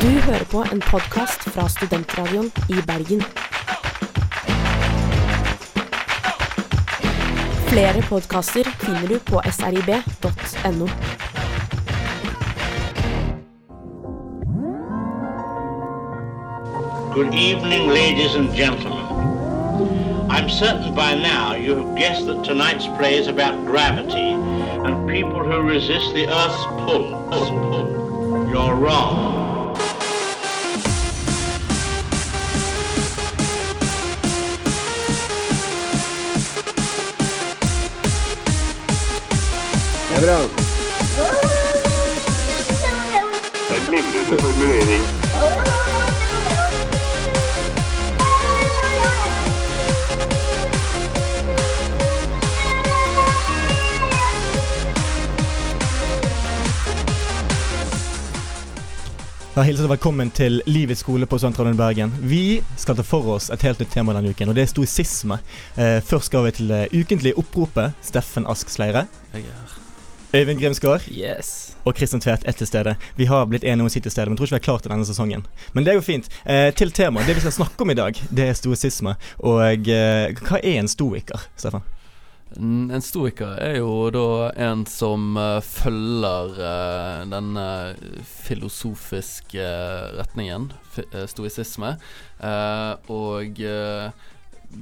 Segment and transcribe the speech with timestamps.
[0.00, 3.22] Du hører på en podkast fra Studentradioen i Bergen.
[7.70, 10.88] Flere podkaster finner du på srib.no.
[17.14, 19.06] Good evening, ladies and gentlemen.
[20.30, 24.36] I'm certain by now you have guessed that tonight's play is about gravity
[24.84, 27.04] and people who resist the Earth's pull.
[27.32, 27.86] Earth's pull.
[28.52, 29.35] You're wrong.
[40.16, 40.42] Det er bra.
[43.74, 45.02] En glimrende formulering.
[59.54, 62.12] Da hilser jeg velkommen til Livets skole på Sentralen Bergen.
[62.20, 65.42] Vi skal ta for oss et helt nytt tema denne uken, og det er stoisisme.
[65.76, 67.92] Eh, først skal vi til det ukentlige oppropet.
[68.00, 69.04] Steffen Ask Sleire.
[70.36, 71.76] Øyvind Grimsgaard Yes.
[71.84, 72.96] og Kristian Tvedt er til stede.
[73.16, 74.84] Vi har blitt enige om å si til stede, men tror ikke vi er klare
[74.84, 75.46] til denne sesongen.
[75.72, 76.28] Men det er jo fint.
[76.44, 77.24] Eh, til temaet.
[77.24, 79.14] Det vi skal snakke om i dag, det er stoisisme.
[79.40, 81.86] Og eh, hva er en stoiker, Stefan?
[82.56, 87.66] En stoiker er jo da en som uh, følger uh, denne
[88.46, 90.70] filosofiske eh, retningen,
[91.28, 91.96] stoisisme.
[93.12, 93.58] Og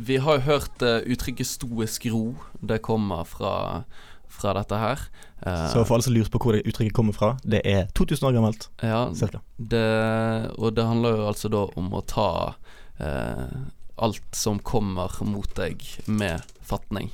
[0.08, 2.36] vi har jo hørt uttrykket 'stoisk ro'.
[2.62, 3.82] Det kommer fra,
[4.28, 5.08] fra dette her.
[5.46, 8.28] Eh, Så for alle som lurer på hvor det uttrykket kommer fra, det er 2000
[8.30, 9.42] år gammelt, ja, cirka.
[9.58, 9.84] det,
[10.58, 12.28] og det handler jo altså da om å ta
[12.98, 13.58] eh,
[14.04, 17.10] alt som kommer mot deg, med fatning.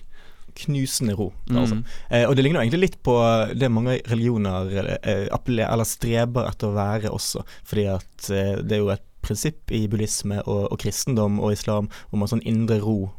[0.60, 1.28] Knusende ro.
[1.48, 1.58] Mm.
[1.60, 1.76] Altså.
[2.10, 3.14] Eh, og det ligner jo egentlig litt på
[3.54, 4.70] det mange religioner
[5.02, 9.70] eh, eller streber etter å være også, fordi at eh, det er jo et prinsipp
[9.76, 13.10] i buddhisme og, og kristendom og islam om en sånn indre ro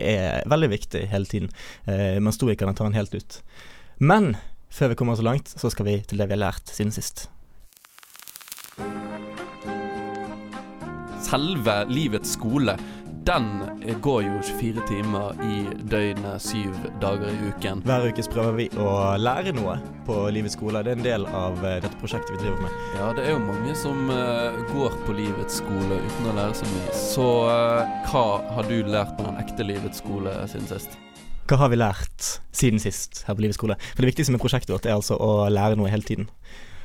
[0.00, 1.50] er veldig viktig hele tiden,
[1.84, 3.40] eh, men stoikerne tar den helt ut.
[4.00, 4.32] Men
[4.70, 7.28] før vi kommer så langt, så skal vi til det vi har lært siden sist.
[11.20, 12.74] Selve livets skole,
[13.24, 13.46] den
[14.02, 15.58] går jo 24 timer i
[15.90, 16.72] døgnet, syv
[17.02, 17.82] dager i uken.
[17.84, 19.76] Hver uke prøver vi å lære noe
[20.06, 20.82] på livets skole.
[20.86, 22.80] Det er en del av eh, dette prosjektet vi driver med.
[22.96, 26.72] Ja, det er jo mange som eh, går på livets skole uten å lære så
[26.72, 26.96] mye.
[26.96, 28.26] Så eh, hva
[28.56, 30.98] har du lært på den ekte livets skole siden sist?
[31.50, 33.74] Hva har vi lært siden sist her på livets skole?
[33.96, 36.28] For det viktigste med prosjektet vårt er altså å lære noe hele tiden.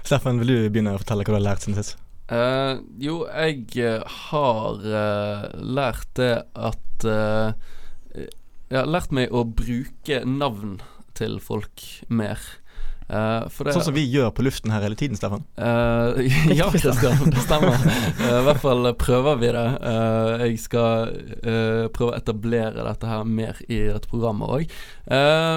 [0.02, 2.00] Steffen, vil du begynne å fortelle hva du har lært siden sist?
[2.34, 7.54] Uh, jo, jeg eh, har uh, lært det at uh,
[8.18, 10.80] Jeg har lært meg å bruke navn
[11.14, 12.42] til folk mer.
[13.06, 15.44] For det Sånn som vi gjør på luften her hele tiden, Steffen.
[15.60, 16.18] Uh,
[16.60, 16.94] ja, det,
[17.46, 17.78] stemmer.
[18.18, 19.66] Uh, I hvert fall prøver vi det.
[20.46, 21.14] Jeg skal
[21.94, 24.76] prøve å etablere dette her mer i dette programmet òg.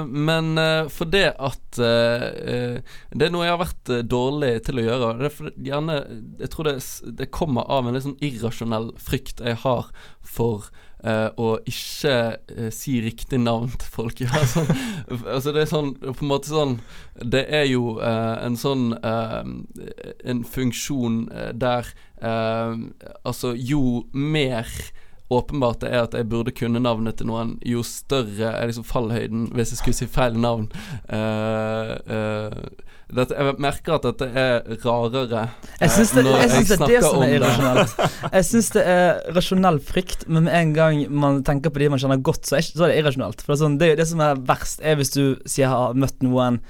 [0.08, 5.12] men uh, for det at Det er noe jeg har vært dårlig til å gjøre.
[5.20, 5.98] Det er for, gjerne,
[6.42, 6.76] jeg tror det,
[7.22, 9.88] det kommer av en litt sånn irrasjonell frykt jeg har
[10.20, 10.68] for
[11.04, 12.14] eh, og ikke
[12.58, 14.20] uh, si riktig navn til folk.
[14.26, 14.70] Ja, sånn,
[15.24, 16.74] altså det er sånn på en måte sånn
[17.22, 21.20] Det er jo uh, en sånn En funksjon
[21.54, 21.88] der
[22.18, 24.66] Altså, jo mer
[25.30, 29.48] åpenbart det er at jeg burde kunne navnet til noen, jo større er liksom fallhøyden
[29.56, 30.68] hvis jeg skulle si feil navn.
[31.10, 35.46] Uh, uh, dette, jeg merker at dette er rarere
[35.80, 37.36] Jeg synes det, eh, når jeg synes det er det som om er det.
[37.38, 37.94] irrasjonelt.
[38.34, 42.02] Jeg syns det er rasjonell frykt, men med en gang man tenker på de man
[42.02, 43.40] kjenner godt, så er, det irrasjonelt.
[43.40, 45.96] For det er, sånn, det, det som er verst, er hvis du sier jeg har
[45.96, 46.60] møtt noen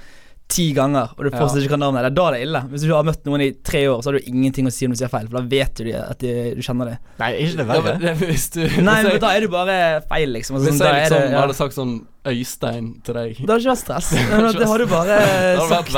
[0.49, 1.37] ti ganger, og du Ja.
[1.43, 2.01] fortsatt ikke kan navnet.
[2.01, 2.61] Det er da det er ille.
[2.71, 4.85] Hvis du ikke har møtt noen i tre år, så har du ingenting å si
[4.87, 6.97] om du sier feil, for da vet du at de, du kjenner dem.
[7.19, 9.75] Nei, ikke det Ja, men det, hvis du Nei, men da er du bare
[10.09, 10.57] feil, liksom.
[10.57, 11.41] Altså, hvis da jeg er liksom det, ja.
[11.45, 11.93] hadde sagt sånn
[12.29, 14.09] Øystein til deg Det har ikke vært stress.
[14.59, 15.91] Det har du bare hadde vært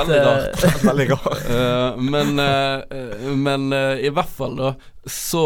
[0.62, 1.46] sagt veldig rart.
[1.46, 1.52] uh.
[1.62, 4.72] Eh, men uh, men uh, i hvert fall, da,
[5.10, 5.46] så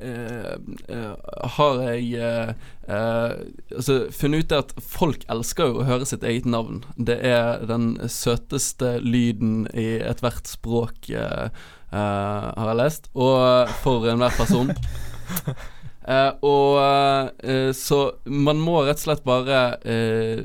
[0.00, 0.52] eh,
[0.88, 2.54] eh, har jeg
[2.86, 6.82] altså, funnet ut at folk elsker jo å høre sitt eget navn.
[6.96, 13.10] Det er den søteste lyden i ethvert språk, har jeg lest.
[13.18, 14.70] Og for enhver person.
[16.12, 17.98] Eh, og eh, så
[18.28, 20.42] man må rett og slett bare eh,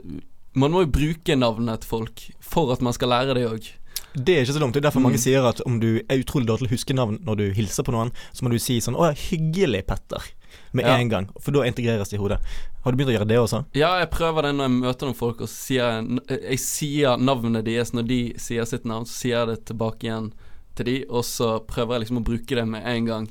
[0.58, 3.68] Man må jo bruke navnet til folk for at man skal lære det òg.
[4.18, 4.74] Det er ikke så dumt.
[4.74, 5.08] Det er derfor Mm.
[5.12, 7.86] mange sier at om du er utrolig dårlig til å huske navn når du hilser
[7.86, 10.32] på noen, så må du si sånn 'Å hyggelig, Petter'.
[10.74, 10.96] Med Ja.
[10.98, 11.30] en gang.
[11.40, 12.40] For da integreres det i hodet.
[12.84, 13.66] Har du begynt å gjøre det også?
[13.76, 16.20] Ja, jeg prøver det når jeg møter noen folk, og sier
[16.50, 20.32] Jeg sier navnet deres når de sier sitt navn, så sier jeg det tilbake igjen
[20.76, 23.28] til de, og så prøver jeg liksom å bruke det med en gang.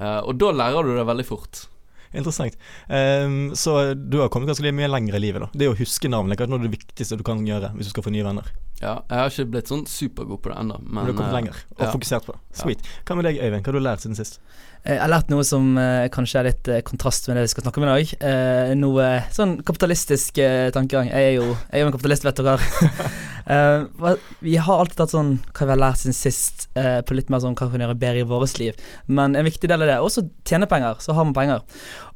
[0.00, 1.66] Eh, og da lærer du det veldig fort.
[2.10, 2.56] Interessant.
[2.88, 5.48] Um, så du har kommet ganske mye lenger i livet, da.
[5.54, 7.92] Det å huske navn er kanskje noe av det viktigste du kan gjøre hvis du
[7.92, 8.48] skal få nye venner.
[8.80, 11.30] Ja, jeg har ikke blitt sånn supergod på det ennå, men Men du har kommet
[11.30, 11.92] eh, lenger og ja.
[11.92, 12.40] fokusert på det.
[12.62, 12.90] Sweet.
[13.06, 13.62] Hva med deg, Øyvind?
[13.62, 14.40] Hva har du lært siden sist?
[14.84, 17.52] Eh, Jeg har lært noe som eh, kanskje er litt eh, kontrast med det vi
[17.52, 18.12] skal snakke om i dag.
[18.80, 20.40] Noe sånn kapitalistisk
[20.74, 21.10] tankegang.
[21.10, 22.58] Jeg er jo jeg er jo en kapitalist, vet dere.
[24.46, 27.56] Vi har alltid tatt sånn hva vi har lært siden sist, på litt mer sånn
[27.58, 28.76] hva vi kan gjøre bedre i vårt liv.
[29.10, 31.64] Men en viktig del av det er også tjene penger, så har man penger.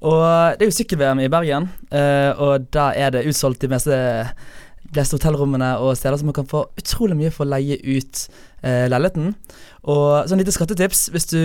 [0.05, 0.21] Og
[0.55, 1.67] det er jo sykkel-VM i Bergen,
[2.45, 3.99] og da er det utsolgt de meste
[4.95, 8.27] fleste hotellrommene og steder, så man kan få utrolig mye for å leie ut
[8.63, 9.35] leiligheten.
[9.91, 11.39] Og sånn lite skattetips, hvis du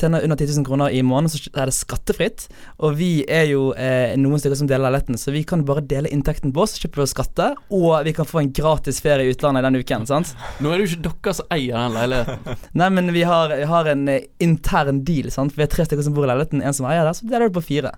[0.00, 2.46] tjener under 10 000 kroner i måneden, så er det skattefritt.
[2.84, 6.10] Og vi er jo eh, noen stykker som deler leiligheten, så vi kan bare dele
[6.12, 9.64] inntekten på oss, slippe å skatte, og vi kan få en gratis ferie i utlandet
[9.66, 10.34] den uken, sant?
[10.60, 12.62] Nå er det jo ikke dere som eier den leiligheten.
[12.82, 15.56] Nei, men vi har, vi har en eh, intern deal, sant?
[15.56, 17.56] Vi er tre stykker som bor i leiligheten, en som eier der, så deler du
[17.56, 17.96] på fire.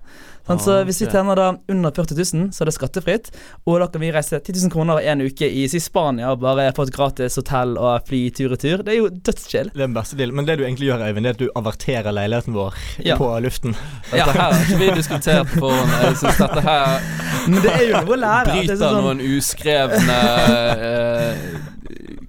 [0.48, 0.64] Sant?
[0.64, 3.30] Så Ah, hvis vi tjener da under 40 000, så er det skattefritt,
[3.66, 6.86] og da kan vi reise 10 000 kroner en uke i Spania og bare få
[6.86, 8.84] et gratis hotell og fly tur-retur.
[8.86, 9.72] Det er jo dødschill.
[9.88, 10.36] Den beste dealen.
[10.36, 12.74] Men det du egentlig gjør, Øyvind, det er at du averterer leiligheten vår
[13.06, 13.16] Ja.
[13.16, 13.72] på luften.
[14.12, 15.94] Dette her har ikke vi diskutert på forhånd.
[16.04, 17.00] Jeg syns dette her
[17.48, 18.44] Men det er jo noe å lære.
[18.44, 20.18] er bryter sånn- noen uskrevne
[20.88, 21.67] eh,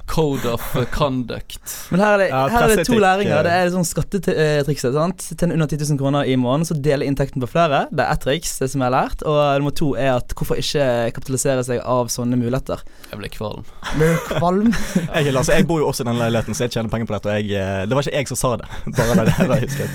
[0.06, 0.64] Code of
[0.94, 1.60] conduct.
[1.92, 3.44] Men her er det, Ja, her er det to læringer.
[3.44, 4.94] Det er sånn skattetrikset.
[4.96, 5.26] sant?
[5.36, 7.86] Tjene under 10 000 kroner i måneden, så dele inntekten på flere.
[7.92, 9.24] Det er ett triks, det som jeg har lært.
[9.28, 10.86] Og nummer to er at hvorfor ikke
[11.18, 12.82] kapitalisere seg av sånne muligheter.
[13.12, 13.68] Jeg ble kvalm.
[13.96, 14.72] Blir du kvalm?
[15.20, 17.30] Jeg, altså, jeg bor jo også i den leiligheten, så jeg tjener penger på dette.
[17.30, 18.68] Og jeg, eh, det var ikke jeg som sa det,
[18.98, 19.90] bare det, det jeg.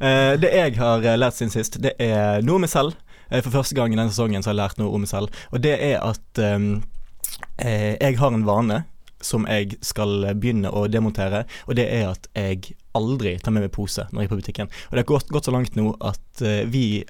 [0.00, 2.96] Eh, det jeg har eh, lært siden sist, det er noe om meg selv.
[3.30, 5.34] For første gang i denne sesongen så har jeg lært noe om meg selv.
[5.54, 8.82] Og det er at eh, jeg har en vane
[9.24, 13.74] som jeg skal begynne å demontere, og det er at jeg aldri tar med meg
[13.74, 14.70] pose når jeg er på butikken.
[14.88, 17.02] Og det har gått, gått så langt nå at eh, vi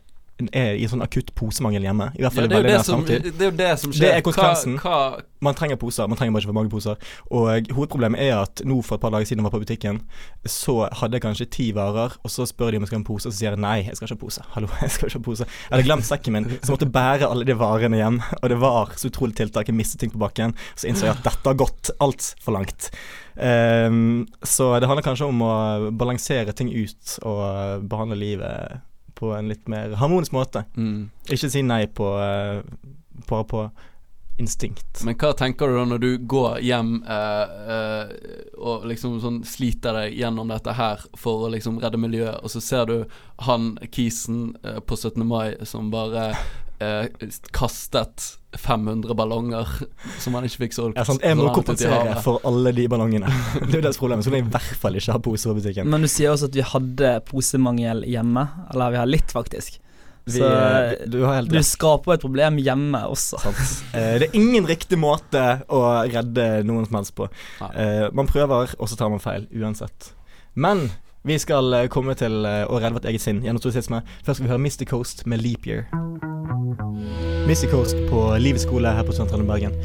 [0.57, 2.11] er i sånn akutt posemangel hjemme.
[2.17, 4.07] I hvert Ja, fall det, er det, som, det er jo det som skjer.
[4.07, 4.79] Det er konsekvensen.
[4.81, 6.97] Hva, hva, Man trenger poser, man trenger bare ikke for mange poser.
[7.33, 10.03] Og hovedproblemet er at nå for et par dager siden jeg var på butikken,
[10.45, 13.09] så hadde jeg kanskje ti varer, og så spør de om jeg skal ha en
[13.09, 14.45] pose, og så sier jeg nei, jeg skal ikke ha pose.
[14.57, 15.49] Hallo, jeg skal ikke ha pose.
[15.49, 18.21] Jeg hadde glemt sekken min, så måtte jeg bære alle de varene hjem.
[18.43, 19.69] Og det var så utrolig tiltak.
[19.73, 20.57] Jeg mistet ting på bakken.
[20.77, 22.91] Så innså jeg at dette har gått altfor langt.
[23.41, 25.55] Um, så det handler kanskje om å
[25.97, 28.83] balansere ting ut og behandle livet
[29.21, 30.65] på en litt mer harmonisk måte.
[30.77, 31.11] mm.
[31.31, 32.65] Ikke si nei på uh,
[33.29, 33.69] bare på
[34.41, 35.03] instinkt.
[35.05, 38.15] Men hva tenker du da når du går hjem eh, eh,
[38.57, 42.63] og liksom sånn sliter deg gjennom dette her for å liksom redde miljøet, og så
[42.65, 42.97] ser du
[43.47, 45.27] han kisen eh, på 17.
[45.29, 46.31] mai som bare
[46.81, 48.27] eh, kastet
[48.59, 49.69] 500 ballonger
[50.23, 50.99] som han ikke fikk solgt.
[50.99, 51.23] Ja, sant?
[51.25, 53.31] Jeg må kompensere for alle de ballongene.
[53.61, 54.25] Det er jo deres problem.
[54.25, 55.91] Så kan jeg i hvert fall ikke ha pose på butikken.
[55.93, 58.47] Men du sier også at vi hadde posemangel hjemme.
[58.73, 59.79] Eller vi har litt, faktisk.
[60.25, 63.41] Vi, Så eh, du har helt du skaper et problem hjemme også.
[63.41, 63.61] Sant.
[63.97, 67.31] Eh, det er ingen riktig måte å redde noen som helst på.
[67.71, 69.49] Eh, man prøver, og så tar man feil.
[69.57, 70.13] Uansett.
[70.55, 70.89] Men
[71.23, 74.01] vi skal eh, komme til eh, å redde vårt eget sinn gjennom stoisisme.
[74.25, 75.85] Først skal vi høre Mystic Coast med Leap Year.
[77.49, 79.77] Mystic Coast på Livets skole her på Sentralen Bergen.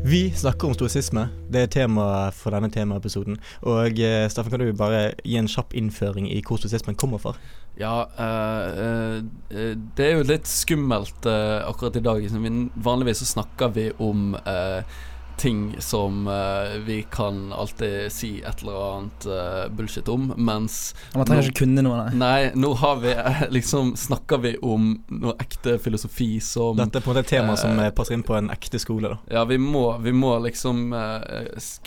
[0.00, 1.26] Vi snakker om stoisisme.
[1.52, 3.36] Det er temaet for denne temaepisoden.
[3.68, 7.34] Og eh, Steffen, kan du bare gi en kjapp innføring i hvor stoisismen kommer fra?
[7.80, 9.20] Ja, øh,
[9.52, 12.24] øh, det er jo litt skummelt øh, akkurat i dag.
[12.74, 14.80] Vanligvis så snakker vi om eh,
[15.40, 21.26] ting som eh, vi kan alltid si et eller annet eh, bullshit om, mens Man
[21.26, 22.18] trenger ikke kunne noe, nei.
[22.20, 27.04] Nei, nå har vi eh, liksom Snakker vi om noe ekte filosofi som Dette er
[27.04, 29.14] på en måte et tema som passer inn på en ekte skole.
[29.14, 30.92] da Ja, vi må, vi må liksom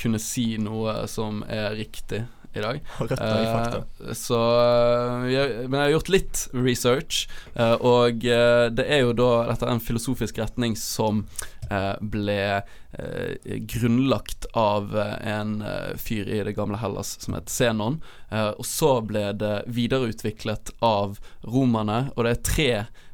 [0.01, 2.81] kunne si noe som er riktig i dag.
[3.24, 7.24] Eh, så eh, jeg, Men jeg har gjort litt research,
[7.55, 11.24] uh, og eh, det er jo da Dette er en filosofisk retning som
[11.72, 12.39] eh, ble
[12.93, 18.01] eh, grunnlagt av eh, en eh, fyr i det gamle Hellas som het Zenon.
[18.29, 22.72] Eh, og så ble det videreutviklet av romerne, og det er tre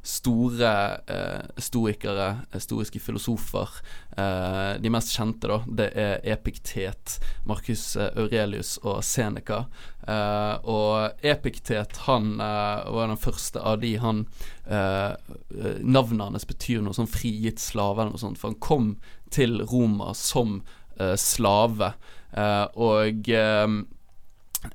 [0.10, 0.72] store
[1.08, 3.70] eh, stoikere, historiske filosofer.
[4.18, 9.64] Eh, de mest kjente, da, det er Epiktet, Marcus eh, Aurelius og Seneca.
[10.08, 14.26] Eh, og Epiktet, han eh, var den første av de han
[14.66, 18.94] eh, eh, Navnet hans betyr noe sånn frigitt slave eller noe sånt, for han kom
[19.34, 20.62] til Roma som
[20.98, 21.94] eh, slave.
[22.34, 23.30] Eh, og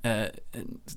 [0.03, 0.29] eh,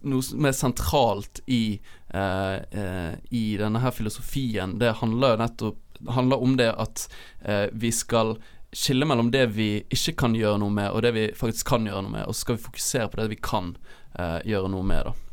[0.08, 1.80] noe som er sentralt i,
[2.14, 7.08] eh, eh, i denne her filosofien, det handler jo nettopp handler om det at
[7.42, 8.36] eh, vi skal
[8.72, 12.04] skille mellom det vi ikke kan gjøre noe med, og det vi faktisk kan gjøre
[12.06, 13.72] noe med, og så skal vi fokusere på det vi kan
[14.20, 15.27] eh, gjøre noe med, da.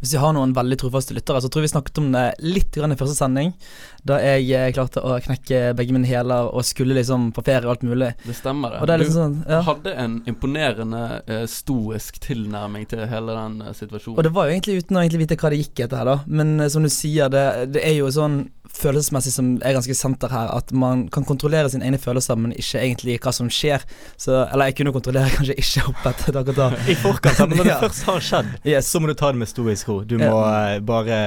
[0.00, 2.76] Hvis vi har noen veldig trofaste lyttere, så tror jeg vi snakket om det litt
[2.76, 3.52] i første sending.
[4.06, 7.74] Da jeg eh, klarte å knekke begge mine hæler og skulle liksom på ferie og
[7.74, 8.12] alt mulig.
[8.24, 8.88] Det stemmer, det.
[8.88, 9.60] Det liksom du sånn, ja.
[9.66, 14.16] hadde en imponerende eh, stoisk tilnærming til hele den eh, situasjonen.
[14.16, 16.16] Og det var jo egentlig uten å egentlig vite hva det gikk etter her, da.
[16.40, 17.44] Men eh, som du sier, det,
[17.76, 18.40] det er jo sånn
[18.76, 22.80] følelsesmessig som er ganske senter her, at man kan kontrollere sine egne følelser, men ikke
[22.80, 23.82] egentlig hva som skjer.
[24.20, 26.68] Så, eller jeg kunne kontrollere kanskje ikke hoppet akkurat da.
[26.90, 27.80] I forkant, men når det Ja.
[27.84, 28.90] først har skjedd, Yes.
[28.90, 30.00] så må du ta det med stoisk ro.
[30.04, 30.78] Du må ja.
[30.84, 31.18] bare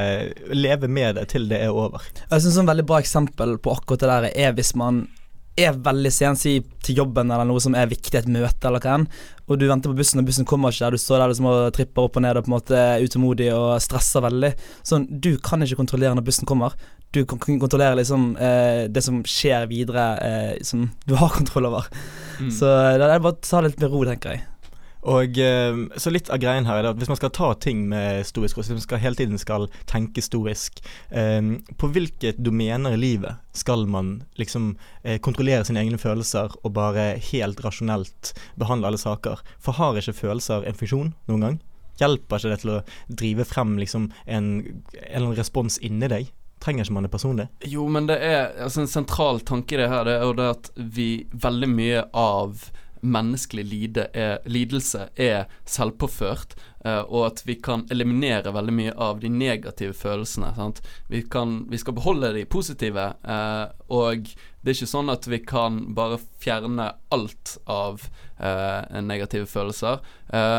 [0.53, 2.01] leve med det til det er over.
[2.29, 5.03] Jeg synes Et veldig bra eksempel på akkurat det der er hvis man
[5.59, 8.95] er veldig sen, si til jobben eller noe som er viktig, et møte eller hva
[8.97, 9.03] enn,
[9.45, 11.59] og du venter på bussen, og bussen kommer ikke, og du står der liksom og
[11.75, 14.49] tripper opp og ned og på en måte er utålmodig og stresser veldig.
[14.81, 16.73] Sånn, du kan ikke kontrollere når bussen kommer.
[17.13, 21.91] Du kan kontrollere liksom eh, det som skjer videre, eh, som du har kontroll over.
[22.39, 22.49] Mm.
[22.51, 24.47] Så eh, det er bare å ta det litt med ro, tenker jeg.
[25.03, 28.23] Og eh, Så litt av greien her er at hvis man skal ta ting med
[28.27, 30.79] stoisk ro, hvis man skal, hele tiden skal tenke stoisk,
[31.11, 31.41] eh,
[31.77, 37.11] på hvilket domener i livet skal man liksom eh, kontrollere sine egne følelser og bare
[37.31, 39.43] helt rasjonelt behandle alle saker?
[39.61, 41.59] For har ikke følelser en funksjon noen gang?
[41.99, 42.83] Hjelper ikke det til å
[43.21, 44.47] drive frem liksom en,
[45.11, 46.31] en respons inni deg?
[46.63, 47.47] Trenger ikke man det personlig?
[47.67, 50.49] Jo, men det er altså en sentral tanke i det her, det er jo det
[50.53, 52.69] at vi veldig mye av
[53.03, 56.55] menneskelig lide er, lidelse er selvpåført,
[56.85, 60.53] eh, og at vi kan eliminere veldig mye av de negative følelsene.
[61.11, 64.31] Vi, kan, vi skal beholde de positive, eh, og
[64.63, 68.07] det er ikke sånn at vi kan bare fjerne alt av
[68.39, 69.99] eh, negative følelser,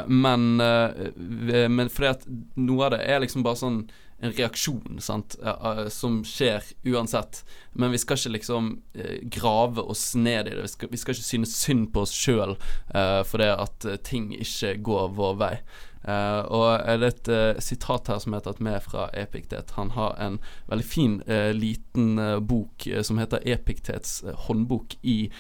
[0.07, 2.27] men, men fordi at
[2.61, 3.79] noe av det er liksom bare sånn
[4.25, 7.45] en reaksjon sant, eh, eh, som skjer uansett.
[7.73, 10.63] Men vi skal ikke liksom eh, grave oss ned i det.
[10.63, 12.57] Vi skal, vi skal ikke synes synd på oss sjøl
[12.95, 15.57] uh, fordi at eh, ting ikke går vår vei.
[16.05, 19.73] Eh, og er det et uh, sitat her som er tatt med fra Epiktet.
[19.79, 20.37] Han har en
[20.69, 25.31] veldig fin uh, liten bok som heter Epiktets håndbok i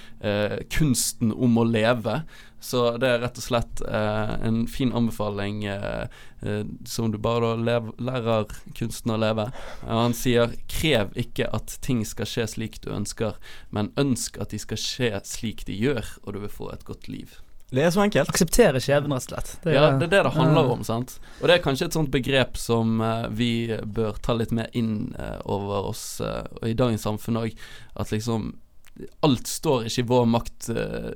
[0.73, 2.23] kunsten om å leve.
[2.64, 5.64] Så det er rett og slett en fin anbefaling
[6.88, 9.50] som du bare lev, lærer kunsten å leve.
[9.85, 13.37] Og han sier 'krev ikke at ting skal skje slik du ønsker,
[13.71, 17.11] men ønsk at de skal skje slik de gjør, og du vil få et godt
[17.12, 17.42] liv'.
[17.73, 18.28] Det er så enkelt.
[18.30, 19.54] Akseptere skjebnen, rett og slett.
[19.64, 21.18] Det er- Ja, det er det det handler om, sant.
[21.40, 25.14] Og det er kanskje et sånt begrep som uh, vi bør ta litt mer inn
[25.18, 27.56] uh, over oss uh, i dagens samfunn òg.
[27.97, 28.54] At liksom
[29.26, 30.68] Alt står ikke i vår makt.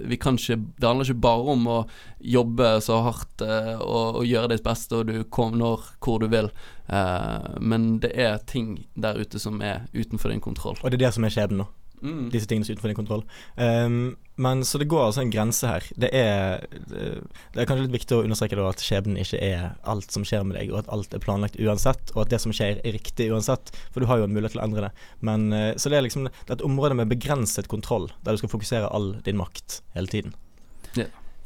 [0.03, 1.77] vi kan ikke Det handler ikke bare om å
[2.19, 6.51] jobbe så hardt og, og gjøre ditt beste, og du kommer hvor du vil.
[6.89, 10.75] Eh, men det er ting der ute som er utenfor din kontroll.
[10.83, 11.69] Og det er det som er skjebnen nå.
[12.03, 12.29] Mm.
[12.31, 13.23] disse tingene som er utenfor din kontroll.
[13.57, 15.87] Um, men så det går altså en grense her.
[15.99, 17.07] Det er, det
[17.55, 20.45] det er kanskje litt viktig å understreke da at skjebnen ikke er alt som skjer
[20.47, 23.31] med deg, og at alt er planlagt uansett, og at det som skjer er riktig
[23.35, 25.07] uansett, for du har jo en mulighet til å endre det.
[25.27, 28.43] Men eh, Så det er liksom det er et område med begrenset kontroll, der du
[28.43, 30.37] skal fokusere all din makt hele tiden.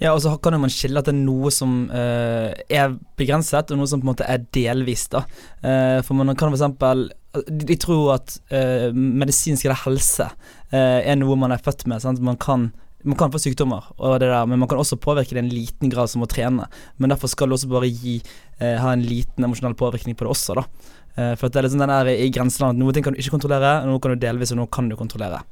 [0.02, 3.78] Ja, og så kan man skille at det er noe som uh, er begrenset, og
[3.78, 5.23] noe som på en måte er delvis, da.
[5.62, 11.36] Uh, for man kan eksempel De tror at uh, medisinsk eller helse uh, er noe
[11.40, 12.04] man er født med.
[12.20, 12.72] Man kan
[13.02, 13.88] man kan få sykdommer,
[14.20, 16.68] det der, men man kan også påvirke det i en liten grad som å trene.
[17.02, 18.20] Men derfor skal du også bare gi,
[18.60, 20.66] uh, ha en liten emosjonell påvirkning på det også, da.
[21.12, 24.00] For det er liksom den der i grenseland noen ting kan du ikke kontrollere, noe
[24.00, 25.42] kan du delvis, og noe kan du kontrollere.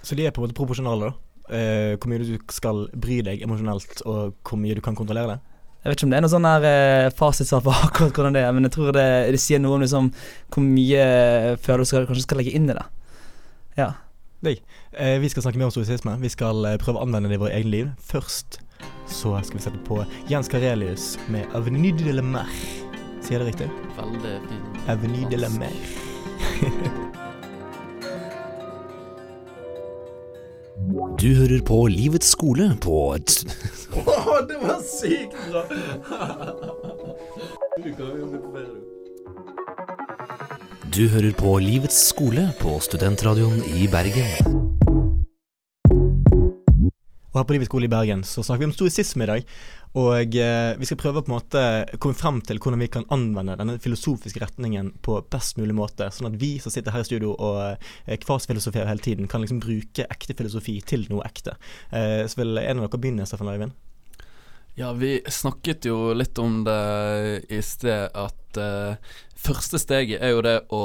[0.00, 1.58] Så de er på en måte proporsjonale, da.
[1.98, 5.47] Hvor mye du skal bry deg emosjonelt, og hvor mye du kan kontrollere det.
[5.78, 8.42] Jeg vet ikke om det er noe sånn her eh, fasitsvar på akkurat hvordan det
[8.42, 10.10] er, men jeg tror det, det sier noe om liksom
[10.50, 11.04] hvor mye
[11.62, 12.86] følelser du kanskje skal legge inn i det.
[13.78, 13.92] Ja.
[14.42, 16.16] Eh, vi skal snakke mer om stoisisme.
[16.22, 17.92] Vi skal eh, prøve å anvende det i våre egne liv.
[18.02, 18.60] Først
[19.08, 22.58] så skal vi sette på Jens Karelius med 'Avenue de la Mer'.
[23.22, 23.70] Sier jeg det riktig?
[23.98, 24.66] Veldig fin.
[24.88, 27.14] Avenue de la Mer.
[31.18, 33.48] Du hører på Livets skole på t-
[34.48, 35.62] det var sykt bra!
[40.94, 44.30] Du hører på Livets skole på Studentradioen i Bergen.
[47.28, 49.44] Og her på Livets skole i Bergen så snakker vi om stoisisme i dag.
[49.96, 51.62] Og eh, vi skal prøve å på en måte
[52.02, 56.30] komme frem til hvordan vi kan anvende denne filosofiske retningen på best mulig måte, sånn
[56.30, 60.08] at vi som sitter her i studio og eh, kvasfilosoferer hele tiden, kan liksom bruke
[60.12, 61.56] ekte filosofi til noe ekte.
[61.88, 63.76] Eh, så vil en av dere begynne, Steffen Øyvind?
[64.78, 66.80] Ja, vi snakket jo litt om det
[67.50, 70.82] i sted, at eh, første steget er jo det å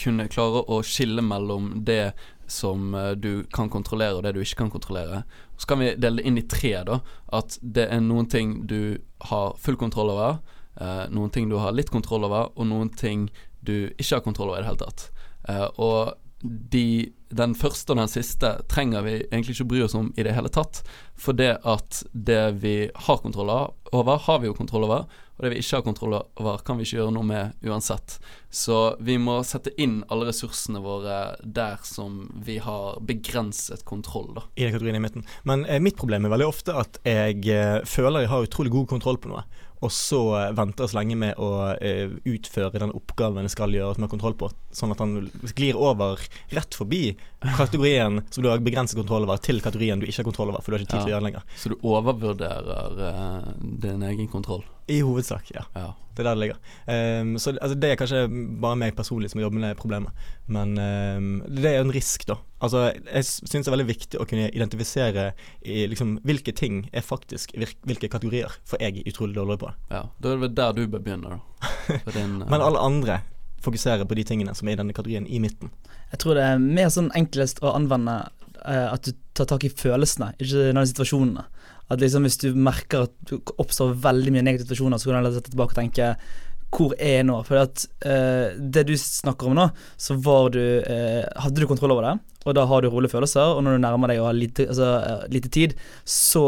[0.00, 2.14] kunne klare å skille mellom det
[2.46, 5.22] som eh, du kan kontrollere, og det du ikke kan kontrollere.
[5.56, 7.00] Så kan vi dele det inn i tre, da.
[7.36, 8.98] At det er noen ting du
[9.30, 10.38] har full kontroll over,
[10.80, 13.28] eh, noen ting du har litt kontroll over, og noen ting
[13.64, 15.08] du ikke har kontroll over i det hele tatt.
[15.48, 20.12] Eh, og de, den første og den siste trenger vi egentlig ikke bry oss om
[20.16, 20.82] i det hele tatt.
[21.18, 22.76] For det at det vi
[23.06, 25.06] har kontroll over, har vi jo kontroll over.
[25.34, 28.18] Og det vi ikke har kontroll over, kan vi ikke gjøre noe med uansett.
[28.54, 34.46] Så vi må sette inn alle ressursene våre der som vi har begrenset kontroll, da.
[34.54, 35.26] I den kategorien i midten.
[35.42, 38.92] Men eh, mitt problem er veldig ofte at jeg eh, føler jeg har utrolig god
[38.94, 39.42] kontroll på noe
[39.84, 43.94] og så eh, venter så lenge med å uh, utføre den oppgaven jeg skal gjøre
[43.94, 46.22] som jeg har kontroll på, sånn at han glir over
[46.54, 47.02] rett forbi
[47.56, 50.72] kategorien som du har begrenset kontroll over, til kategorien du ikke har kontroll over, for
[50.72, 51.58] du har ikke tid til å gjøre det lenger.
[51.60, 54.64] Så du overvurderer uh, din egen kontroll?
[54.86, 55.64] I hovedsak, ja.
[55.72, 55.90] ja.
[56.14, 56.58] Det er der det ligger.
[56.86, 58.20] Um, så altså, Det er kanskje
[58.60, 62.26] bare meg personlig som jobber med det problemet, men um, det er jo en risk,
[62.28, 62.38] da.
[62.64, 65.30] Altså, Jeg syns det er veldig viktig å kunne identifisere
[65.62, 69.72] i, liksom, hvilke ting er faktisk hvilke kategorier, for jeg er utrolig dårlig på.
[69.90, 71.70] Ja, Da er det vel der du bør begynne, da.
[72.16, 72.48] Din, uh...
[72.48, 73.22] men alle andre
[73.64, 75.72] fokuserer på de tingene som er i denne kategorien, i midten.
[76.12, 78.20] Jeg tror det er mer sånn enklest å anvende
[78.64, 81.46] uh, at du tar tak i følelsene, ikke denne situasjonene.
[81.92, 85.34] At liksom hvis du merker at du oppstår veldig mye negative situasjoner, så kan du
[85.34, 86.14] sette tilbake og tenke
[86.74, 87.40] hvor er jeg nå?
[87.46, 89.68] For at uh, det du snakker om nå,
[90.00, 92.14] så var du uh, Hadde du kontroll over det,
[92.44, 94.88] og da har du rolige følelser, og når du nærmer deg å ha lite, altså,
[95.00, 96.44] uh, lite tid, så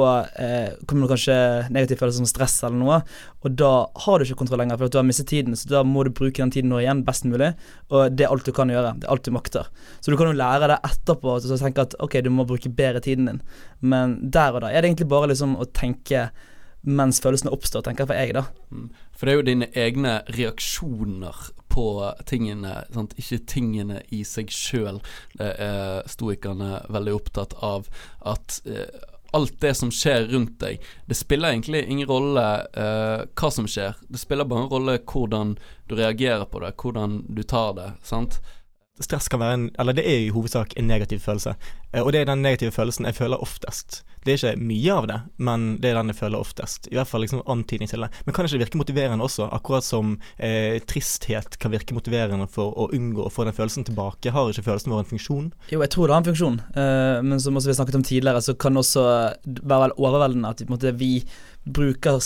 [0.86, 1.36] kommer det kanskje
[1.72, 2.98] negative følelser som stress eller noe,
[3.46, 3.70] og da
[4.04, 6.12] har du ikke kontroll lenger, for at du har mistet tiden, så da må du
[6.16, 7.52] bruke den tiden nå igjen best mulig,
[7.92, 8.96] og det er alt du kan gjøre.
[9.00, 9.70] Det er alt du makter.
[10.00, 13.02] Så du kan jo lære det etterpå og tenke at ok, du må bruke bedre
[13.04, 13.40] tiden din,
[13.80, 16.28] men der og da er det egentlig bare liksom å tenke
[16.86, 18.44] mens følelsene oppstår, tenker jeg for jeg, da.
[18.70, 18.88] Mm.
[19.16, 21.86] For det er jo dine egne reaksjoner på
[22.30, 23.16] tingene, sant?
[23.20, 25.02] ikke tingene i seg sjøl.
[25.36, 27.90] Det er stoikerne veldig opptatt av
[28.24, 28.88] at eh,
[29.36, 32.44] alt det som skjer rundt deg, det spiller egentlig ingen rolle
[32.78, 33.98] uh, hva som skjer.
[34.08, 35.56] Det spiller bare en rolle hvordan
[35.90, 37.90] du reagerer på det, hvordan du tar det.
[38.06, 38.38] sant?
[39.02, 41.56] Stress kan være en Eller det er i hovedsak en negativ følelse.
[41.92, 44.02] Eh, og det er den negative følelsen jeg føler oftest.
[44.24, 46.88] Det er ikke mye av det, men det er den jeg føler oftest.
[46.90, 48.10] I hvert fall liksom antydning til det.
[48.26, 49.48] Men kan det ikke virke motiverende også?
[49.54, 54.32] Akkurat som eh, tristhet kan virke motiverende for å unngå å få den følelsen tilbake.
[54.34, 55.52] Har ikke følelsen vår en funksjon?
[55.70, 58.42] Jo, jeg tror det har en funksjon, uh, men som også vi snakket om tidligere,
[58.42, 59.04] så kan det også
[59.44, 61.12] være vel overveldende at vi
[61.66, 62.20] bruker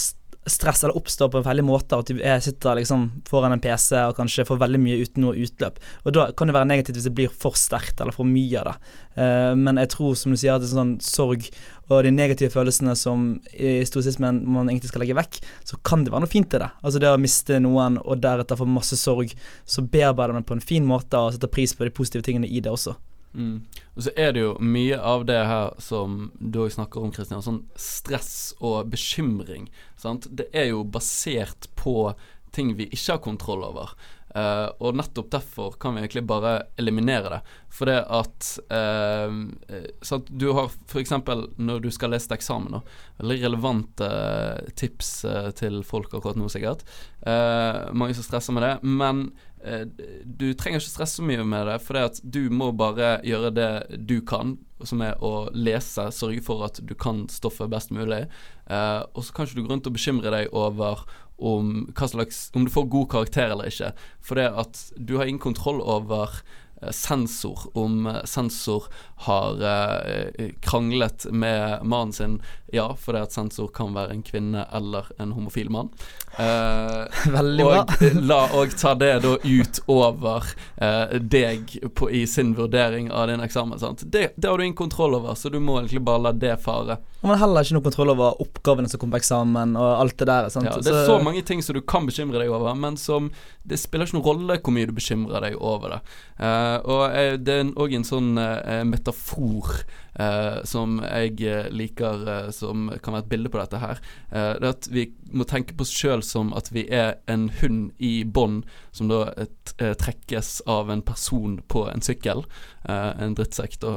[0.51, 1.99] stress eller oppstår på en veldig måte.
[1.99, 5.81] At jeg sitter liksom foran en PC og kanskje får veldig mye uten noe utløp.
[6.05, 8.71] Og Da kan det være negativt hvis det blir for sterkt eller for mye av
[8.71, 8.77] det.
[9.21, 11.51] Uh, men jeg tror, som du sier, at det er sånn sorg
[11.91, 16.13] og de negative følelsene som i stoisismen man egentlig skal legge vekk, så kan det
[16.15, 16.69] være noe fint i det.
[16.87, 19.35] Altså det å miste noen og deretter få masse sorg,
[19.67, 22.63] så bearbeider man på en fin måte og setter pris på de positive tingene i
[22.63, 22.95] det også.
[23.35, 23.67] Mm.
[23.95, 27.45] Og så er det jo mye av det her som du òg snakker om, Kristian.
[27.45, 29.69] Sånn stress og bekymring.
[30.01, 30.29] Sant?
[30.31, 32.13] Det er jo basert på
[32.55, 33.95] ting vi ikke har kontroll over.
[34.31, 37.39] Uh, og nettopp derfor kan vi egentlig bare eliminere det.
[37.75, 40.21] For det at uh?
[40.31, 41.15] Du har f.eks.
[41.59, 45.13] når du skal lese til eksamen, da, veldig relevante uh, tips
[45.59, 46.87] til folk akkurat nå, sikkert.
[47.93, 48.75] mange som stresser med det.
[48.87, 53.19] Men du trenger ikke stresse så mye med det, for det at du må bare
[53.27, 54.55] gjøre det du kan,
[54.89, 58.23] som er å lese, sørge for at du kan stoffet best mulig.
[58.71, 61.05] og så kan ikke du gå rundt og bekymre deg over
[61.37, 63.93] om, slags, om du får god karakter eller ikke.
[64.25, 66.41] For det at du har ingen kontroll over
[66.83, 72.43] Eh, sensor, om eh, sensor har eh, kranglet med mannen sin.
[72.73, 75.91] Ja, fordi at sensor kan være en kvinne eller en homofil mann.
[76.39, 77.81] Eh, Veldig bra.
[77.83, 83.29] og la òg ta det da ut over eh, deg på, i sin vurdering av
[83.31, 83.79] din eksamen.
[83.83, 84.05] Sant?
[84.07, 87.01] Det, det har du ingen kontroll over, så du må egentlig bare la det fare.
[87.21, 90.29] Man har heller ikke noe kontroll over oppgavene som kommer på eksamen, og alt det
[90.31, 90.51] der.
[90.53, 90.71] Sant?
[90.71, 93.29] Ja, det er så mange ting som du kan bekymre deg over, men som
[93.67, 96.01] det spiller ikke noen rolle hvor mye du bekymrer deg over det.
[96.41, 99.83] Eh, og uh, det er òg en sånn uh, metafor
[100.69, 104.01] som jeg liker, som kan være et bilde på dette her.
[104.31, 107.91] det er at vi må tenke på oss sjøl som at vi er en hund
[107.99, 112.45] i bånd, som da trekkes av en person på en sykkel.
[112.85, 113.93] en drittsekk da,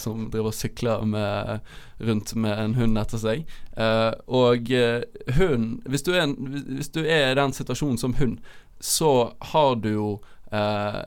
[0.00, 1.66] som driver og sykler med,
[1.98, 3.44] rundt med en hund etter seg.
[4.26, 4.72] og
[5.38, 8.38] hund hvis, hvis du er i den situasjonen som hund,
[8.80, 10.08] så har du jo
[10.52, 11.02] eh,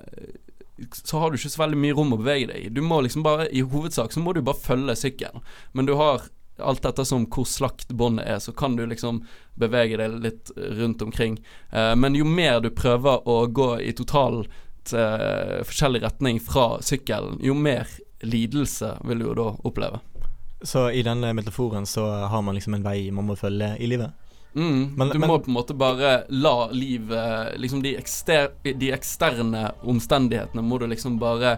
[1.03, 2.73] så har du ikke så veldig mye rom å bevege deg i.
[2.73, 5.43] Du må liksom bare I hovedsak så må du bare følge sykkelen.
[5.75, 6.29] Men du har
[6.61, 9.23] alt ettersom hvor slakt båndet er, så kan du liksom
[9.59, 11.39] bevege deg litt rundt omkring.
[11.71, 14.47] Eh, men jo mer du prøver å gå i totalt
[14.93, 17.87] eh, forskjellig retning fra sykkelen, jo mer
[18.21, 19.99] lidelse vil du jo da oppleve.
[20.61, 24.11] Så i denne metaforen så har man liksom en vei man må følge i livet.
[24.55, 28.89] Mm, Men- du men- må på en måte bare la livet Liksom de, ekster, de
[28.91, 31.51] eksterne omstendighetene må du liksom bare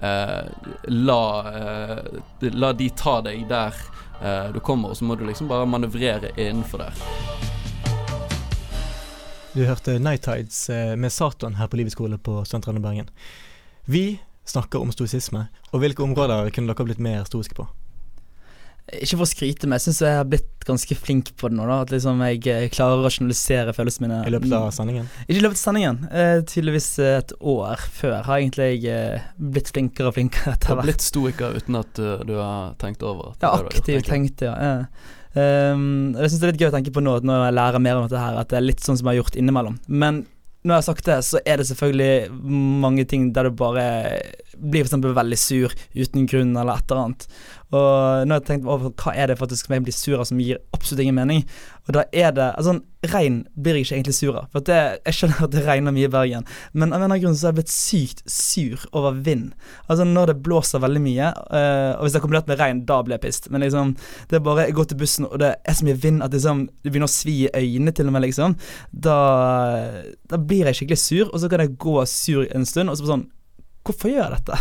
[0.00, 0.48] eh,
[0.88, 1.18] la
[1.52, 3.74] eh, La de ta deg der
[4.22, 7.04] eh, du kommer, og så må du liksom bare manøvrere innenfor der.
[9.54, 13.10] Du hørte Night Tides eh, med Satan her på Livets skole på Studentradioen Bergen.
[13.84, 17.66] Vi snakker om stoisisme, og hvilke områder kunne dere blitt mer stoiske på?
[18.96, 21.66] Ikke for å skryte, men jeg syns jeg har blitt ganske flink på det nå.
[21.68, 24.20] da At liksom jeg eh, klarer å rasjonalisere følelsene mine.
[24.28, 25.10] I løpet av sendingen?
[25.26, 26.00] Ikke i løpet av sendingen.
[26.08, 30.72] Eh, tydeligvis et år før har egentlig jeg eh, blitt flinkere og flinkere Du etter
[30.72, 30.88] har hvert.
[30.90, 34.10] blitt stoiker uten at uh, du har tenkt over at Ja, det du har aktivt
[34.12, 34.56] tenkt, ja.
[34.56, 35.14] Eh.
[35.38, 37.84] Um, jeg syns det er litt gøy å tenke på nå, at når jeg lærer
[37.84, 39.76] mer om dette her, at det er litt sånn som jeg har gjort innimellom.
[39.86, 40.24] Men
[40.66, 42.30] når jeg har sagt det, så er det selvfølgelig
[42.82, 43.84] mange ting der du bare
[44.58, 47.26] blir eksempel veldig sur uten grunn eller et eller annet.
[47.68, 50.28] Og nå har jeg tenkt over hva er det faktisk som jeg blir sur av
[50.28, 51.42] som gir absolutt ingen mening.
[51.88, 52.78] Og da er det Altså,
[53.12, 54.48] regn blir jeg ikke egentlig sur av.
[54.52, 57.22] For det, jeg skjønner at det regner mye i Bergen, men av en eller annen
[57.22, 59.52] grunn så har jeg blitt sykt sur over vind.
[59.86, 62.98] Altså når det blåser veldig mye, eh, og hvis det er kombinert med regn, da
[63.04, 63.50] blir jeg pissed.
[63.52, 63.94] Men liksom,
[64.30, 66.66] det er bare Jeg går til bussen, og det er så mye vind at liksom,
[66.82, 68.58] det begynner å svi i øynene til og med, liksom.
[68.90, 69.18] Da,
[70.28, 73.12] da blir jeg skikkelig sur, og så kan jeg gå sur en stund, og så
[73.12, 73.28] sånn
[73.88, 74.58] Hvorfor gjør jeg dette?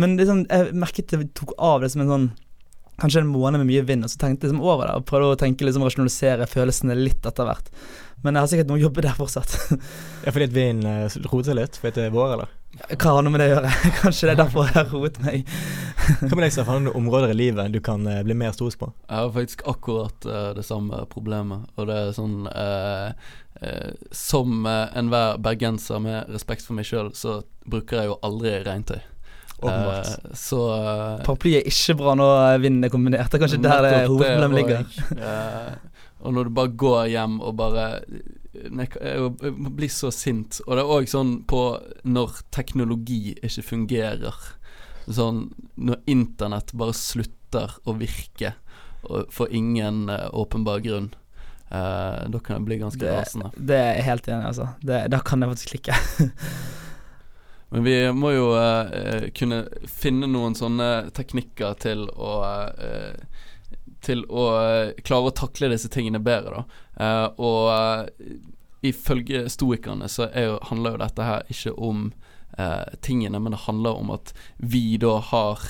[0.00, 2.32] Men liksom, jeg merket det tok av det som en sånn
[2.94, 5.32] Kanskje en måned med mye vind, og så tenkte jeg liksom over det og prøvde
[5.34, 7.72] å tenke liksom rasjonalisere følelsene litt etter hvert.
[8.22, 9.56] Men jeg har sikkert noe å jobbe der fortsatt.
[10.22, 12.52] Ja, fordi at vinden eh, roter seg litt fordi det er vår, eller?
[12.74, 13.70] Hva har noe med det å gjøre?
[14.00, 15.54] Kanskje det er derfor jeg har roet meg.
[16.20, 16.84] Hva med deg, Stefan?
[16.88, 18.90] Noen områder i livet du kan eh, bli mer stoisk på?
[19.06, 23.14] Jeg har faktisk akkurat uh, det samme problemet, og det er sånn uh,
[23.62, 28.58] uh, Som uh, enhver bergenser med respekt for meg sjøl, så bruker jeg jo aldri
[28.66, 29.00] regntøy.
[29.64, 30.10] Åpenbart.
[30.10, 30.60] Eh, så
[31.24, 33.30] Paraply er ikke bra når vinden er kombinert.
[33.30, 35.76] Det er kanskje der det hovedproblemet ligger.
[36.24, 37.86] og når du bare går hjem og bare
[38.54, 40.60] jeg, blir så sint.
[40.66, 41.62] Og det er òg sånn på
[42.06, 44.38] når teknologi ikke fungerer.
[45.04, 48.54] Sånn når internett bare slutter å virke
[49.30, 51.10] for ingen eh, åpenbar grunn.
[51.68, 53.50] Eh, da kan jeg bli ganske rasende.
[53.56, 54.68] det er jeg helt enig i, altså.
[54.80, 55.98] Det, da kan jeg faktisk klikke.
[57.74, 62.34] Men vi må jo eh, kunne finne noen sånne teknikker til å
[62.70, 63.16] eh,
[64.04, 66.82] Til å eh, klare å takle disse tingene bedre, da.
[67.00, 68.36] Eh, og eh,
[68.90, 72.12] ifølge stoikerne så jo, handler jo dette her ikke om
[73.02, 74.28] tingene, men det handler om at
[74.62, 75.64] vi da har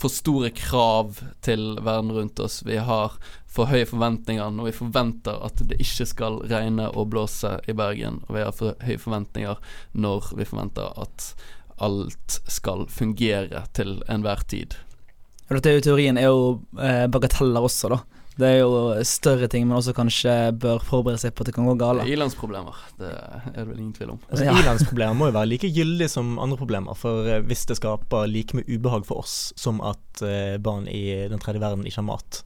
[0.00, 2.60] for store krav til verden rundt oss.
[2.62, 3.16] Vi har
[3.50, 8.20] for høye forventninger når vi forventer at det ikke skal regne og blåse i Bergen.
[8.28, 11.32] Og vi har for høye forventninger når vi forventer at
[11.80, 14.76] alt skal fungere til enhver tid.
[15.50, 16.40] Dette er jo teorien er jo
[16.78, 18.00] eh, bagateller også, da.
[18.40, 20.32] Det er jo større ting man også kanskje
[20.62, 22.06] bør forberede seg på at det kan gå galt.
[22.08, 24.20] Ilandsproblemer, det er det vel ingen tvil om.
[24.30, 24.54] Altså, Ja.
[24.62, 26.96] Ilandsproblemer må jo være like gyldig som andre problemer.
[26.96, 31.02] For eh, hvis det skaper like mye ubehag for oss som at eh, barn i
[31.28, 32.40] den tredje verden ikke har mat.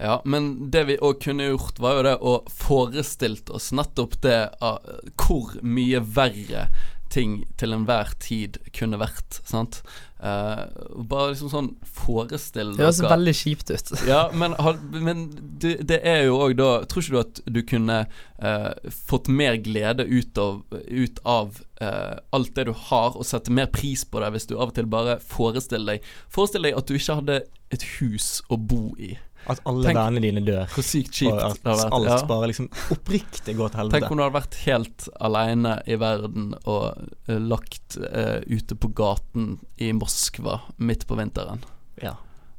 [0.00, 4.38] Ja, men det vi òg kunne gjort, var jo det å forestilt oss nettopp det
[4.64, 4.78] av
[5.20, 6.68] hvor mye verre
[7.10, 9.82] ting til enhver tid kunne vært, sant.
[10.22, 10.64] Eh,
[11.08, 13.92] bare liksom sånn Forestill Det høres veldig kjipt ut.
[14.10, 14.52] Ja, men,
[14.92, 19.30] men det, det er jo òg da Tror ikke du at du kunne uh, fått
[19.32, 24.04] mer glede ut av, ut av uh, alt det du har, og sette mer pris
[24.04, 27.18] på det hvis du av og til bare forestiller deg Forestill deg at du ikke
[27.22, 29.14] hadde et hus å bo i.
[29.48, 30.66] At alle Tenk- vennene dine dør.
[30.74, 32.10] Hvor sykt kjipt Og det at har vært.
[32.12, 34.00] alt bare liksom oppriktig går til helvete.
[34.00, 36.84] Tenk om du hadde vært helt aleine i verden og
[37.30, 41.64] uh, lagt uh, ute på gaten i Moskva midt på vinteren.
[42.02, 42.16] Ja.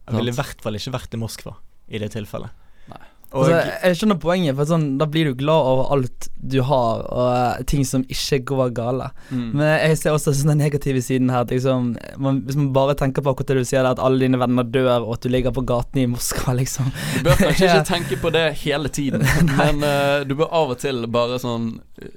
[0.09, 1.55] Jeg ville i hvert fall ikke vært i Moskva
[1.87, 2.51] i det tilfellet.
[2.91, 3.03] Nei.
[3.31, 7.29] Altså, jeg skjønner poenget, for sånn, da blir du glad over alt du har, og
[7.31, 9.07] eh, ting som ikke går gale.
[9.29, 9.45] Mm.
[9.55, 11.45] Men jeg ser også sånn den negative siden her.
[11.45, 14.39] At liksom, man, hvis man bare tenker på akkurat det du sier, at alle dine
[14.41, 16.91] venner dør, og at du ligger på gaten i Moskva, liksom.
[17.15, 19.23] Du bør kanskje ikke tenke på det hele tiden,
[19.61, 22.11] men uh, du bør av og til bare sånn eh,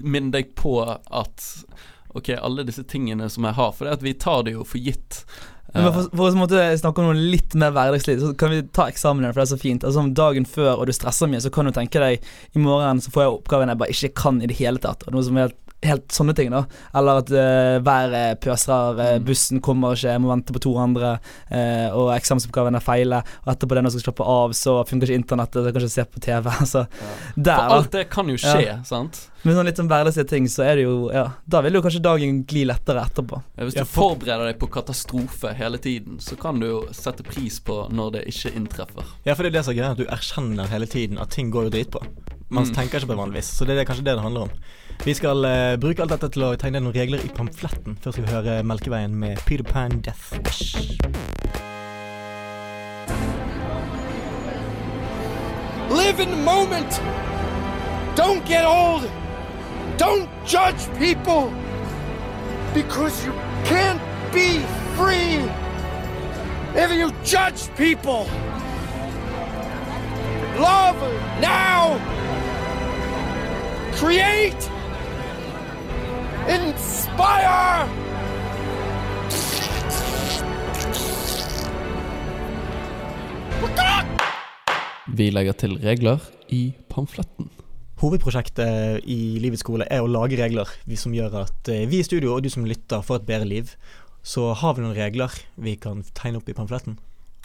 [0.00, 1.50] minne deg på at
[2.14, 4.78] Ok, alle disse tingene som jeg har, for det at vi tar det jo for
[4.78, 5.24] gitt.
[5.74, 9.26] Men for, for å snakke om noe litt mer hverdagslig, så kan vi ta eksamen,
[9.32, 9.86] for det er så fint.
[9.86, 12.22] Altså Dagen før og du stresser mye, så kan du tenke deg
[12.54, 15.16] i morgen så får jeg oppgaven jeg bare ikke kan i det hele tatt, og
[15.16, 16.64] noe som er helt helt sånne ting, da.
[16.94, 19.24] Eller at uh, været pøser, uh, Mm.
[19.24, 21.18] bussen kommer ikke, jeg må vente på to andre,
[21.52, 25.06] uh, og eksamensoppgaven er feile, og etterpå det når jeg skal slappe av, så funker
[25.12, 26.50] ikke internettet, så jeg kan ikke se på TV.
[26.64, 26.86] Altså,
[27.36, 29.28] der, For alt det kan jo skje, sant?
[29.44, 32.00] Med sånn litt sånn hverdagslige ting, så er det jo Ja, da vil jo kanskje
[32.00, 33.42] dagen gli lettere etterpå.
[33.60, 37.60] Hvis du for- forbereder deg på katastrofe hele tiden, så kan du jo sette pris
[37.60, 39.04] på når det ikke inntreffer.
[39.26, 41.50] Ja, for det er det som er greia, at du erkjenner hele tiden at ting
[41.52, 42.06] går jo dritbra.
[42.48, 42.74] Man Mm.
[42.74, 44.50] tenker ikke på det vanligvis, så det er kanskje det det handler om.
[45.04, 47.98] Vi skal uh, bruke alt dette til å tegne noen regler i pamfletten.
[48.00, 50.98] Først skal vi høre Melkeveien med Peter Pan Death Wish.
[55.90, 57.00] Live in the moment.
[58.16, 59.10] Don't get old.
[59.98, 61.52] Don't judge people
[62.72, 63.32] because you
[63.64, 64.00] can't
[64.32, 64.60] be
[64.96, 65.38] free
[66.74, 68.26] if you judge people.
[70.58, 70.96] Love
[71.40, 71.98] now.
[73.96, 74.70] Create.
[76.44, 77.88] Inspire.
[85.14, 86.20] Vi legger til regler
[86.52, 87.48] i pamfletten.
[88.02, 90.68] Hovedprosjektet i Livets skole er å lage regler
[91.00, 93.72] som gjør at eh, vi i studio og du som lytter får et bedre liv.
[94.20, 96.98] Så har vi noen regler vi kan tegne opp i pamfletten.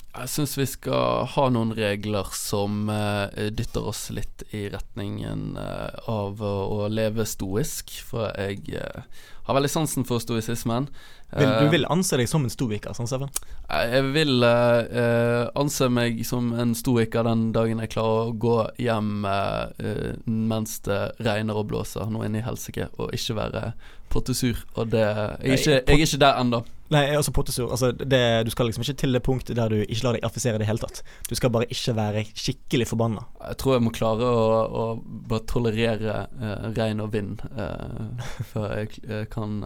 [0.10, 5.94] Jeg syns vi skal ha noen regler som uh, dytter oss litt i retningen uh,
[6.10, 9.06] av å, å leve stoisk, for jeg uh,
[9.46, 10.90] har veldig sansen for stoisismen.
[11.30, 13.30] Vil, du vil anse deg som en stoiker, sånn Steffen?
[13.70, 19.28] Jeg vil anse meg som en stoiker den dagen jeg klarer å gå hjem
[20.26, 23.64] mens det regner og blåser noe inn i helsike, og ikke være
[24.10, 24.66] pottesur.
[24.74, 26.64] Og det Jeg er ikke, jeg er ikke der ennå.
[26.90, 27.70] Nei, også pottesur.
[27.70, 30.58] Altså, det, du skal liksom ikke til det punktet der du ikke lar deg affisere
[30.58, 31.04] i det hele tatt.
[31.30, 33.26] Du skal bare ikke være skikkelig forbanna.
[33.52, 34.86] Jeg tror jeg må klare å, å
[35.30, 38.24] bare tolerere uh, regn og vind uh,
[38.54, 39.60] før jeg eh, kan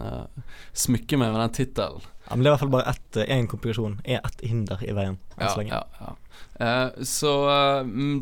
[0.76, 2.04] smykke meg med den tittelen.
[2.26, 3.96] Ja, men det er i hvert fall bare ett, én komplikasjon.
[4.04, 5.80] Ett hinder i veien enn Ja, så lenge.
[5.80, 7.04] ja, ja.
[7.04, 7.32] Så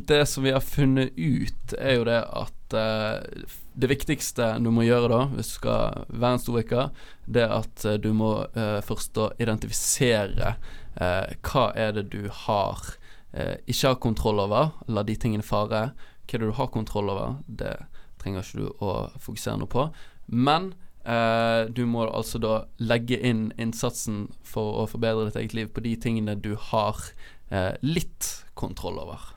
[0.09, 2.79] det som vi har funnet ut, er jo det at
[3.75, 6.91] det viktigste du må gjøre da, hvis du skal være en stoiker,
[7.25, 10.55] det er at eh, du må eh, først da identifisere
[11.01, 12.83] eh, hva er det du har
[13.33, 15.91] eh, ikke har kontroll over, la de tingene fare.
[16.27, 17.75] Hva er det du har kontroll over, det
[18.23, 19.89] trenger ikke du å fokusere noe på.
[20.29, 20.73] Men
[21.05, 25.85] eh, du må altså da legge inn innsatsen for å forbedre ditt eget liv på
[25.85, 27.01] de tingene du har
[27.51, 29.33] eh, litt kontroll over.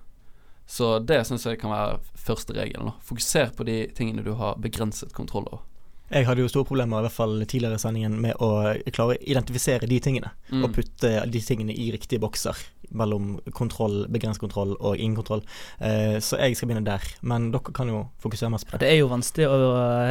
[0.66, 2.94] Så det syns jeg kan være første regelen.
[3.06, 5.64] Fokuser på de tingene du har begrenset kontroll over.
[6.12, 8.50] Jeg hadde jo store problemer i hvert fall tidligere i sendingen med å
[8.94, 10.32] klare å identifisere de tingene.
[10.52, 10.64] Mm.
[10.68, 12.60] Og putte de tingene i riktige bokser
[12.96, 15.42] mellom kontroll, begrenset kontroll og ingen kontroll.
[15.80, 17.04] Eh, så jeg skal begynne der.
[17.26, 18.84] Men dere kan jo fokusere mest på det.
[18.86, 19.58] det er jo vanskelig å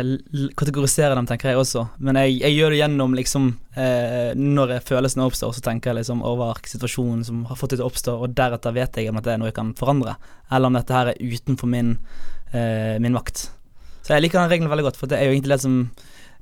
[0.00, 0.12] eh,
[0.58, 1.86] kategorisere dem, tenker jeg også.
[2.04, 6.24] Men jeg, jeg gjør det gjennom liksom eh, Når følelsene oppstår, så tenker jeg liksom
[6.26, 9.26] over situasjonen som har fått det til å oppstå, og deretter vet jeg om at
[9.28, 10.18] det er noe jeg kan forandre,
[10.50, 11.96] eller om dette her er utenfor min,
[12.52, 13.48] eh, min makt.
[14.04, 15.78] Så jeg liker den regelen veldig godt, for det er jo egentlig det som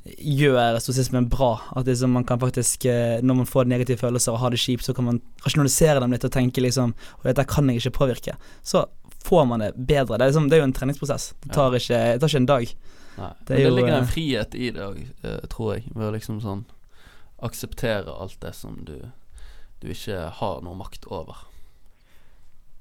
[0.03, 1.53] gjør stoisismen bra.
[1.79, 4.85] At liksom man kan faktisk, eh, når man får negative følelser og har det kjipt,
[4.85, 8.35] så kan man rasjonalisere dem litt og tenke liksom Og dette kan jeg ikke påvirke.
[8.63, 8.87] Så
[9.23, 10.19] får man det bedre.
[10.19, 11.35] Det er, liksom, det er jo en treningsprosess.
[11.45, 12.75] Det tar ikke, det tar ikke en dag.
[13.13, 13.33] Nei.
[13.47, 15.01] Det Men det jo, ligger eh, en frihet i det òg,
[15.49, 15.87] tror jeg.
[15.95, 16.65] Ved å liksom sånn
[17.43, 18.97] akseptere alt det som du,
[19.83, 21.47] du ikke har noe makt over.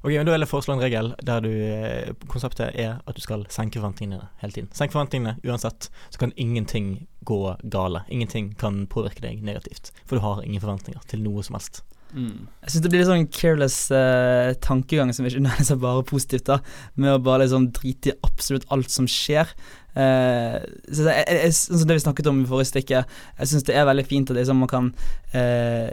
[0.02, 3.22] Ok, men Da vil jeg foreslå en regel der du eh, konseptet er at du
[3.22, 4.72] skal senke forventningene hele tiden.
[4.74, 8.02] Senk forventningene uansett, så kan ingenting gå gale.
[8.10, 9.94] Ingenting kan påvirke deg negativt.
[10.06, 11.84] For du har ingen forventninger til noe som helst.
[12.12, 12.48] Mm.
[12.66, 16.50] Jeg syns det blir litt sånn careless eh, tankegang som ikke nødvendigvis er bare positivt,
[16.50, 16.58] da.
[17.00, 19.54] Med å bare liksom drite i absolutt alt som skjer.
[19.92, 23.02] Eh, så det, jeg, jeg, sånn som det vi snakket om i forrige stykke,
[23.40, 24.92] jeg syns det er veldig fint at liksom man kan
[25.36, 25.90] uh,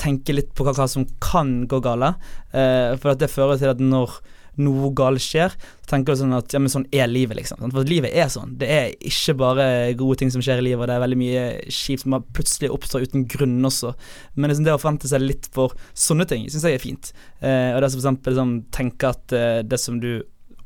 [0.00, 2.14] tenke litt på hva, hva som kan gå gale.
[2.54, 4.18] Uh, for at det fører til at når
[4.62, 5.52] noe galt skjer,
[5.84, 7.60] så tenker du sånn at ja, men sånn er livet, liksom.
[7.74, 8.54] For livet er sånn.
[8.60, 9.66] Det er ikke bare
[9.98, 13.06] gode ting som skjer i livet, og det er veldig mye kjipt som plutselig oppstår
[13.06, 13.92] uten grunn også.
[14.36, 17.12] Men liksom det å forvente seg litt for sånne ting, syns jeg er fint.
[17.42, 20.10] Eh, og det som for eksempel liksom, tenke at eh, det som du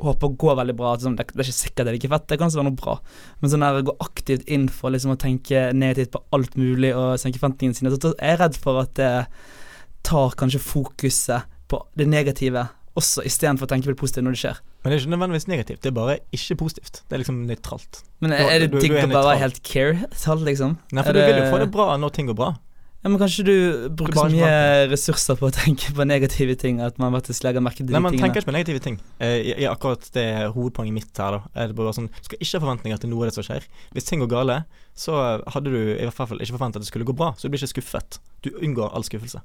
[0.00, 2.50] håper går veldig bra, liksom, det, er ikke sikkert det er like fett, det kan
[2.50, 2.96] også være noe bra.
[3.40, 7.14] Men sånn der gå aktivt inn for liksom, å tenke negativt på alt mulig og
[7.20, 9.14] senke forventningene sine, så er jeg redd for at det
[10.06, 12.66] tar kanskje fokuset på det negative
[12.98, 14.62] også, istedenfor å tenke på det positive når det skjer.
[14.80, 17.02] Men det er ikke nødvendigvis negativt, det er bare ikke positivt.
[17.04, 18.00] Det er liksom nøytralt.
[18.24, 20.78] Men er det digg er å bare være helt care-tall, liksom?
[20.90, 22.54] Nei, for Er du vil jo få det bra når ting går bra.
[23.02, 23.54] Ja, men kanskje du
[23.96, 27.80] bruker så mye ressurser på å tenke på negative ting at man faktisk legger merke
[27.80, 28.26] til de Nei, man tingene.
[28.28, 28.98] tenker ikke på negative ting.
[29.24, 31.40] Eh, i, i akkurat det hovedpoenget mitt her, da.
[31.56, 33.64] Er det bare sånn, du skal ikke ha forventninger til noe av det som skjer.
[33.96, 34.58] Hvis ting går gale,
[34.92, 35.16] så
[35.48, 37.30] hadde du i hvert fall ikke forventet at det skulle gå bra.
[37.40, 38.20] Så du blir ikke skuffet.
[38.44, 39.40] Du unngår all skuffelse.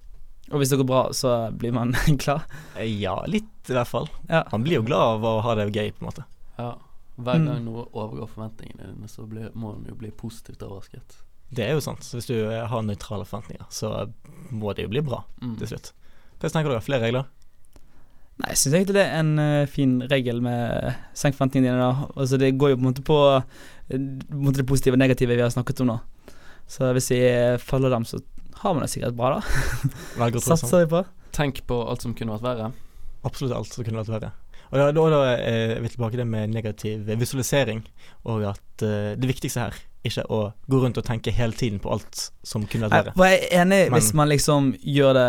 [0.51, 2.43] Og hvis det går bra, så blir man glad.
[2.75, 4.11] Eh, ja, litt i hvert fall.
[4.27, 4.43] Ja.
[4.51, 6.27] Man blir jo glad av å ha det gøy, på en måte.
[6.59, 6.73] Ja.
[7.15, 7.45] Hver Mm.
[7.47, 11.21] gang noe overgår forventningene dine, så blir, må man jo bli positivt overrasket.
[11.53, 12.03] Det er jo sant.
[12.03, 13.91] Så hvis du eh, har nøytrale forventninger, så
[14.51, 15.57] må det jo bli bra Mm.
[15.59, 15.91] til slutt.
[16.39, 16.83] Hva tenker dere?
[16.83, 17.25] Flere regler?
[18.35, 21.79] Nei, jeg syns egentlig det er en uh, fin regel med senk forventningene dine.
[21.79, 23.45] da Altså Det går jo på en måte på eh,
[23.95, 25.99] på en måte det positive og negative vi har snakket om nå.
[26.67, 28.19] Så hvis vi eh, følger dem, så
[28.59, 30.39] har man det sikkert bra, da.
[30.43, 31.03] Satser vi på.
[31.35, 32.71] Tenk på alt som kunne vært verre.
[33.23, 34.31] Absolutt alt som kunne vært verre.
[34.71, 37.83] Og da, da, da er vi tilbake til det med negativ visualisering,
[38.25, 39.77] og at uh, det viktigste her
[40.09, 40.39] ikke å
[40.71, 43.31] gå rundt og tenke hele tiden på alt som kunne vært verre.
[43.31, 45.27] jeg er enig Men- hvis man liksom gjør det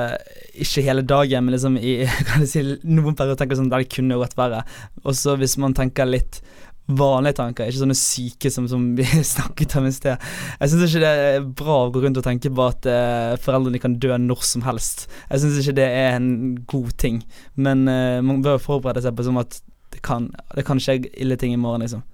[0.67, 1.97] ikke hele dagen, men liksom i
[2.53, 4.63] si, noen perioder tenker sånn der det kunne vært verre.
[5.05, 6.41] Og så hvis man tenker litt
[6.87, 9.03] vanlige tanker, ikke sånne syke som, som vi
[9.35, 10.23] snakket om i sted.
[10.61, 13.81] Jeg syns ikke det er bra å gå rundt og tenke på at eh, foreldrene
[13.83, 15.09] kan dø når som helst.
[15.31, 16.29] Jeg syns ikke det er en
[16.71, 17.25] god ting,
[17.59, 19.59] men eh, man bør forberede seg på som at
[19.91, 22.05] det kan, det kan skje ille ting i morgen, liksom.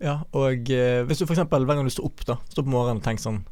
[0.00, 1.42] Ja, og eh, hvis du f.eks.
[1.44, 3.42] hver gang du står opp, da, står på morgenen og tenker sånn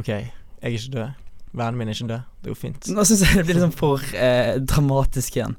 [0.00, 1.22] OK, jeg er ikke død.
[1.56, 2.24] Vennen min er ikke død.
[2.42, 2.88] Det går fint.
[2.92, 5.54] Nå syns jeg det blir liksom for eh, dramatisk igjen.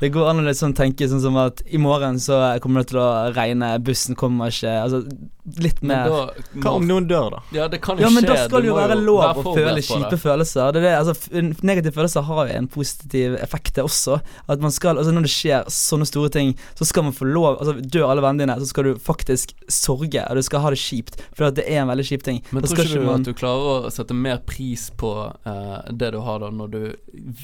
[0.00, 3.00] Det går an å sånn tenke sånn som at i morgen så kommer det til
[3.00, 5.04] å regne, bussen kommer ikke Altså
[5.62, 6.22] litt mer da
[6.58, 7.40] Hva om noen dør, da?
[7.54, 8.32] Ja, det kan jo Ja, men skje.
[8.34, 10.72] da skal det jo være lov være å føle kjipe følelser.
[10.74, 14.18] Det er det, altså, negative følelser har jo en positiv effekt, det også.
[14.52, 17.60] At man skal, altså Når det skjer sånne store ting, så skal man få lov
[17.60, 20.82] Altså Dør alle vennene dine, så skal du faktisk sorge, og du skal ha det
[20.82, 21.20] kjipt.
[21.36, 22.42] For at det er en veldig kjip ting.
[22.50, 25.14] Men Da tror ikke du man- at du klarer å sette mer pris på
[25.46, 26.82] uh, det du har da, når du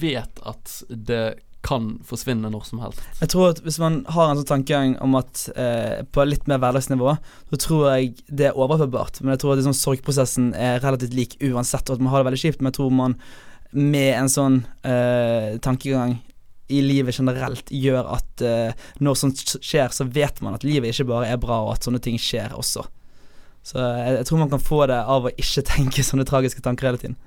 [0.03, 3.03] vet at det kan forsvinne når som helst?
[3.21, 6.61] Jeg tror at Hvis man har en sånn tankegang om at eh, på litt mer
[6.63, 7.15] hverdagsnivå,
[7.53, 9.23] så tror jeg det er overførbart.
[9.23, 12.31] Men jeg tror at liksom, sorgprosessen er relativt lik uansett, og at man har det
[12.31, 12.61] veldig kjipt.
[12.61, 13.17] Men jeg tror man
[13.73, 16.19] med en sånn eh, tankegang
[16.73, 21.11] i livet generelt gjør at eh, når sånt skjer, så vet man at livet ikke
[21.11, 22.85] bare er bra, og at sånne ting skjer også.
[23.63, 26.91] Så jeg, jeg tror man kan få det av å ikke tenke sånne tragiske tanker
[26.91, 27.19] hele tiden.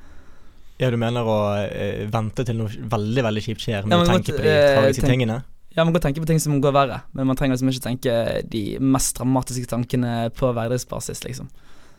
[0.80, 4.10] Ja, du mener å eh, vente til noe veldig, veldig kjipt skjer, Ja, med men
[4.10, 5.38] tenke måtte, på de eh, tragiske tenk- tingene?
[5.76, 8.14] Ja, man kan tenke på ting som går verre, men man trenger liksom ikke tenke
[8.52, 11.50] de mest dramatiske tankene på hverdagsbasis, liksom.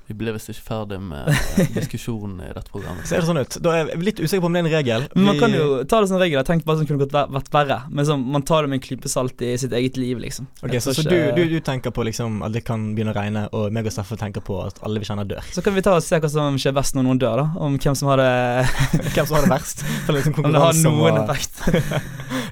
[0.07, 3.09] Vi ble visst ikke ferdig med eh, diskusjonen i dette programmet.
[3.11, 3.57] Ser det sånn ut?
[3.65, 5.07] Da er jeg litt usikker på om det er en regel.
[5.17, 6.39] Men man kan jo ta det som regel.
[6.39, 7.79] Jeg tenkte bare som kunne gått ver- vært verre.
[7.91, 10.47] Men så, man tar det med en klype salt i sitt eget liv, liksom.
[10.63, 13.19] Ok, Så, så du, ikke- du, du tenker på liksom at det kan begynne å
[13.19, 15.43] regne, og meg og Steffen tenker på at alle vi kjenner dør.
[15.57, 17.49] Så kan vi ta og se hva som skjer best når noen dør, da.
[17.67, 18.31] Om hvem som har det
[19.17, 19.83] Hvem som har det verst?
[20.07, 21.33] For liksom Om det har noen og...
[21.35, 21.65] effekt.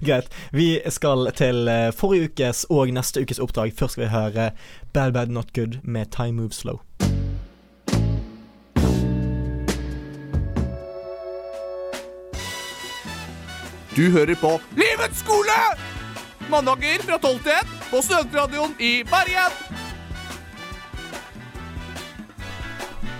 [0.04, 0.28] Greit.
[0.52, 3.72] Vi skal til eh, forrige ukes og neste ukes oppdrag.
[3.78, 4.50] Først skal vi høre
[4.94, 6.82] Bad Bad Not Good med Time Moves Slow.
[13.94, 15.54] Du hører på Livets skole!
[16.50, 19.54] Mandager fra 12 til 1 på Studentradioen i Bergen.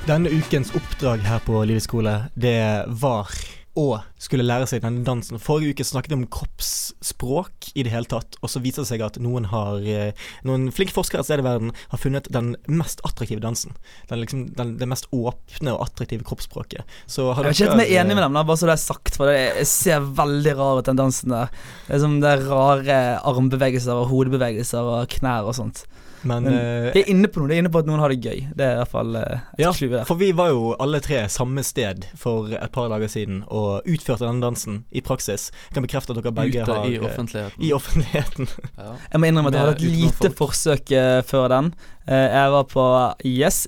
[0.09, 2.59] Denne ukens oppdrag her på Livets skole, det
[2.89, 3.31] var
[3.79, 5.41] å skulle lære seg denne dansen.
[5.43, 9.03] Forrige uke snakket vi om kroppsspråk i det hele tatt, og så viser det seg
[9.03, 10.13] at noen har eh,
[10.47, 13.75] Noen flinke forskere et sted i verden har funnet den mest attraktive dansen.
[14.11, 16.85] Den liksom, den, det mest åpne og attraktive kroppsspråket.
[17.11, 18.85] Så har Jeg er ikke helt mer enig med dem, da, bare så det er
[18.85, 19.19] sagt.
[19.19, 21.51] For det ser veldig rar ut, den dansen der.
[21.89, 25.85] Det er som det er rare armbevegelser og hodebevegelser og knær og sånt.
[26.25, 27.51] Men, Men uh, det er inne på noe.
[27.51, 28.45] Det er inne på at noen har det gøy.
[28.57, 30.05] Det er i hvert fall uh, Ja, der.
[30.09, 34.27] for vi var jo alle tre samme sted for et par dager siden og utførte
[34.27, 35.51] denne dansen i praksis.
[35.69, 37.65] Jeg kan bekrefte at dere begge Ute har i eh, offentligheten.
[37.65, 38.49] I offentligheten.
[38.75, 38.95] Ja.
[39.13, 40.37] Jeg må innrømme at jeg hadde et lite folk.
[40.39, 41.69] forsøk uh, før den.
[42.09, 42.85] Eh, jeg var på
[43.25, 43.67] Yes,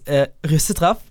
[0.51, 1.05] russetreff.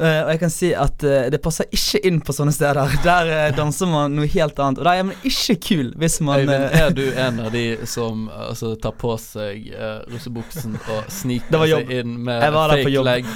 [0.00, 2.94] Eh, og jeg kan si at uh, det passer ikke inn på sånne steder.
[3.04, 4.80] Der uh, danser man noe helt annet.
[4.80, 8.28] Og da er man ikke kul hvis man Øyvind, er du en av de som
[8.32, 13.28] altså, tar på seg uh, russebuksen og sniker seg inn med fake leg?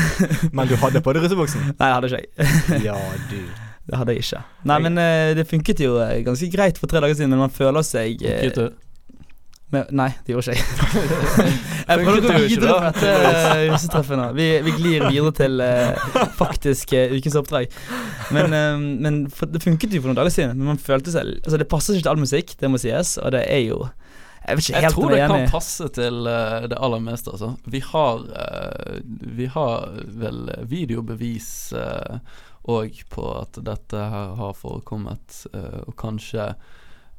[0.56, 1.72] Men du hadde på deg russebuksen?
[1.72, 2.22] Nei, det hadde ikke
[2.76, 2.84] jeg.
[2.90, 2.98] Ja,
[3.30, 3.40] du.
[3.90, 4.44] Det hadde jeg ikke.
[4.70, 4.98] Nei, men
[5.34, 8.44] det funket jo ganske greit for tre dager siden, men man føler seg eh,
[9.70, 10.64] Med, Nei, det gjorde ikke jeg.
[11.88, 14.24] jeg prøver å gå videre med dette eh, russetreffet nå.
[14.34, 17.76] Vi, vi glir videre til uh, faktisk uh, ukens oppdrag.
[18.34, 21.36] Men, uh, men for, det funket jo for noen dager siden, men man følte seg
[21.40, 24.58] Altså, det passer ikke til all musikk, det må sies, og det er jo Jeg
[24.58, 25.50] vet ikke helt jeg tror det kan enig.
[25.52, 27.50] passe til eh, det aller meste, altså.
[27.70, 29.00] Vi har, eh,
[29.38, 29.90] vi har
[30.22, 30.38] vel
[30.70, 32.38] videobevis eh,
[32.72, 36.50] òg på at dette her har forekommet, eh, og kanskje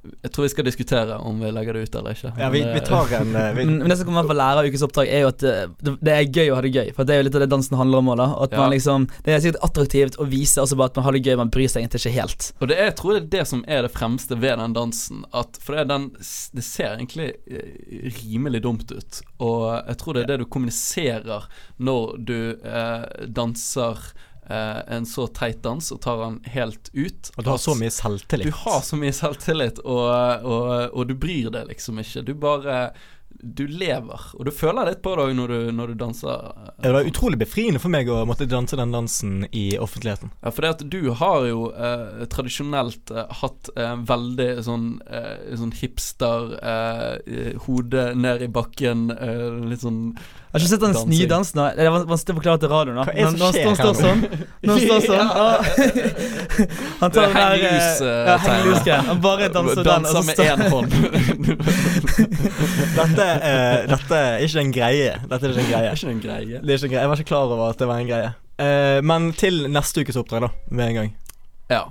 [0.01, 2.31] Jeg tror vi skal diskutere om vi legger det ut eller ikke.
[2.41, 4.81] Ja, vi, vi eh, tar en eh, vi, Men, det som kommer fra lærer ukes
[4.87, 5.51] oppdrag, er jo at det,
[5.85, 6.89] det, det er gøy å ha det gøy.
[6.97, 8.27] For det er jo litt av det dansen handler om òg, da.
[8.47, 8.63] At Ja.
[8.63, 11.35] man liksom Det er sikkert attraktivt å vise også bare at man har det gøy,
[11.37, 12.47] man bryr seg egentlig ikke helt.
[12.59, 15.21] Og det er, jeg tror det er det som er det fremste ved den dansen.
[15.37, 16.09] At, for det, er den,
[16.57, 19.21] det ser egentlig eh, rimelig dumt ut.
[19.37, 21.45] Og jeg tror det er det du kommuniserer
[21.77, 27.31] når du eh, danser eh, en så teit dans og tar den helt ut.
[27.37, 28.47] og du har så mye selvtillit.
[28.49, 32.25] Du har så mye selvtillit, og, og, og du bryr deg liksom ikke.
[32.25, 32.91] Du bare
[33.41, 36.51] Du lever, og du føler litt på det òg når, du- når du danser.
[36.83, 40.29] Det var utrolig befriende for meg å måtte danse den dansen i offentligheten.
[40.43, 45.55] Ja, for det at du har jo eh, tradisjonelt eh, hatt eh, veldig sånn, eh,
[45.57, 50.03] sånn hipster eh, eh, Hode ned i bakken, eh, litt sånn
[50.51, 51.65] Jeg har ikke sett nye dans nå.
[51.77, 52.97] Det er van- vanskelig å forklare til radioen.
[52.97, 53.03] da.
[53.07, 54.21] Hva er det som han skjer står her sånn
[54.61, 55.27] Når han står sånn.
[56.99, 58.97] Han tar den der eh, hengelus, eh, ja.
[59.07, 60.03] Han bare danser den.
[60.03, 60.91] Danser med én hånd.
[62.99, 65.13] Dette, uh, dette er ikke en greie.
[65.31, 65.87] Dette er ikke en Det greie.
[65.87, 66.59] er ikke en greie.
[66.61, 67.01] Det er ikke en greie.
[67.05, 68.31] Jeg var ikke klar over at det var en greie.
[68.61, 70.51] Uh, men til neste ukes oppdrag, da.
[70.69, 71.11] Med en gang.
[71.71, 71.83] Ja.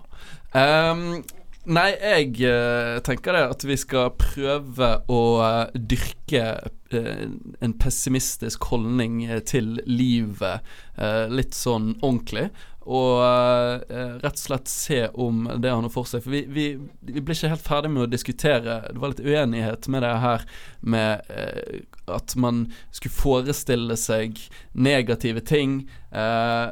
[0.52, 1.22] Um,
[1.70, 8.64] nei, jeg uh, tenker det at vi skal prøve å eh, dyrke eh, en pessimistisk
[8.72, 10.66] holdning eh, til livet
[10.96, 12.48] eh, litt sånn ordentlig.
[12.90, 16.24] Og eh, rett og slett se om det har noe for seg.
[16.24, 16.66] For vi, vi,
[17.06, 20.46] vi ble ikke helt ferdig med å diskutere Det var litt uenighet med det her
[20.80, 21.82] med eh,
[22.14, 24.38] at man skulle forestille seg
[24.72, 25.80] negative ting.
[26.10, 26.68] Eh,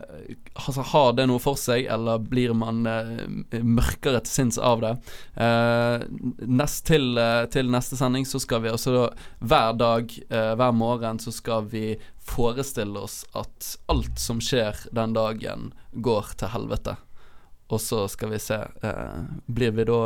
[0.54, 3.24] altså, har det noe for seg, eller blir man eh,
[3.62, 4.94] mørkere til sinns av det?
[5.38, 6.06] Eh,
[6.46, 9.08] nest til, eh, til neste sending så skal vi også da
[9.38, 11.92] hver dag, eh, hver morgen, så skal vi
[12.28, 16.98] forestille oss at alt som skjer den dagen, går til helvete.
[17.68, 20.00] Og så skal vi se eh, Blir vi da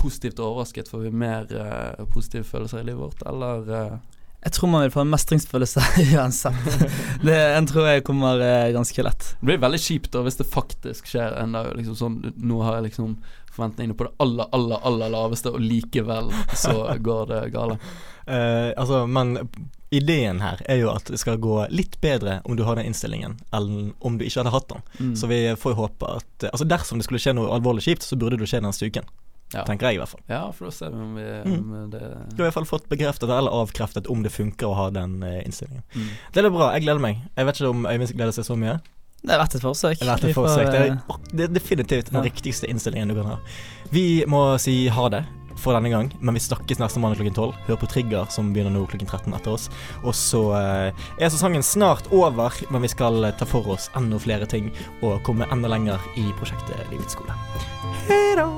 [0.00, 0.88] positivt overrasket?
[0.88, 3.98] Får vi mer uh, positive følelser i livet vårt, eller uh?
[4.40, 5.82] Jeg tror man vil få en mestringsfølelse
[6.16, 6.84] uansett.
[7.20, 9.34] Det en tror jeg kommer uh, ganske lett.
[9.40, 11.74] Det blir veldig kjipt da hvis det faktisk skjer en dag.
[11.76, 13.18] Liksom sånn, nå har jeg liksom
[13.50, 17.78] forventningene på det aller, aller, aller laveste, og likevel så går det gale.
[18.30, 19.48] Eh, altså, men
[19.90, 23.40] ideen her er jo at det skal gå litt bedre om du har den innstillingen,
[23.50, 24.84] enn om du ikke hadde hatt den.
[25.00, 25.14] Mm.
[25.18, 28.20] Så vi får jo håpe at Altså Dersom det skulle skje noe alvorlig kjipt, så
[28.20, 29.08] burde det skje neste uken.
[29.52, 29.64] Ja.
[29.66, 30.20] Tenker jeg i hvert fall.
[30.30, 31.54] Ja, for da ser vi om vi Mm.
[31.58, 32.00] om det
[32.36, 35.22] Du har i hvert fall fått bekreftet eller avkreftet om det funker å ha den
[35.26, 35.82] eh, innstillingen.
[35.94, 36.08] mm.
[36.32, 36.70] Det er bra.
[36.76, 37.18] Jeg gleder meg.
[37.36, 38.80] Jeg vet ikke om Øyvind gleder seg så mye.
[39.22, 39.98] Det er verdt et forsøk.
[39.98, 42.30] Det, Vi får får, det, eh, er, det er definitivt den ja.
[42.30, 43.38] riktigste innstillingen du kan ha.
[43.92, 45.24] Vi må si ha det
[45.60, 47.52] for denne gang, men vi snakkes neste mandag klokken 12.
[47.66, 49.68] Hør på Trigger, som begynner nå klokken 13 etter oss.
[50.04, 54.16] Og så eh, er sesongen snart over, men vi skal eh, ta for oss enda
[54.18, 54.70] flere ting
[55.02, 57.34] og komme enda lenger i prosjektet Livets skole.
[58.08, 58.48] Hei da!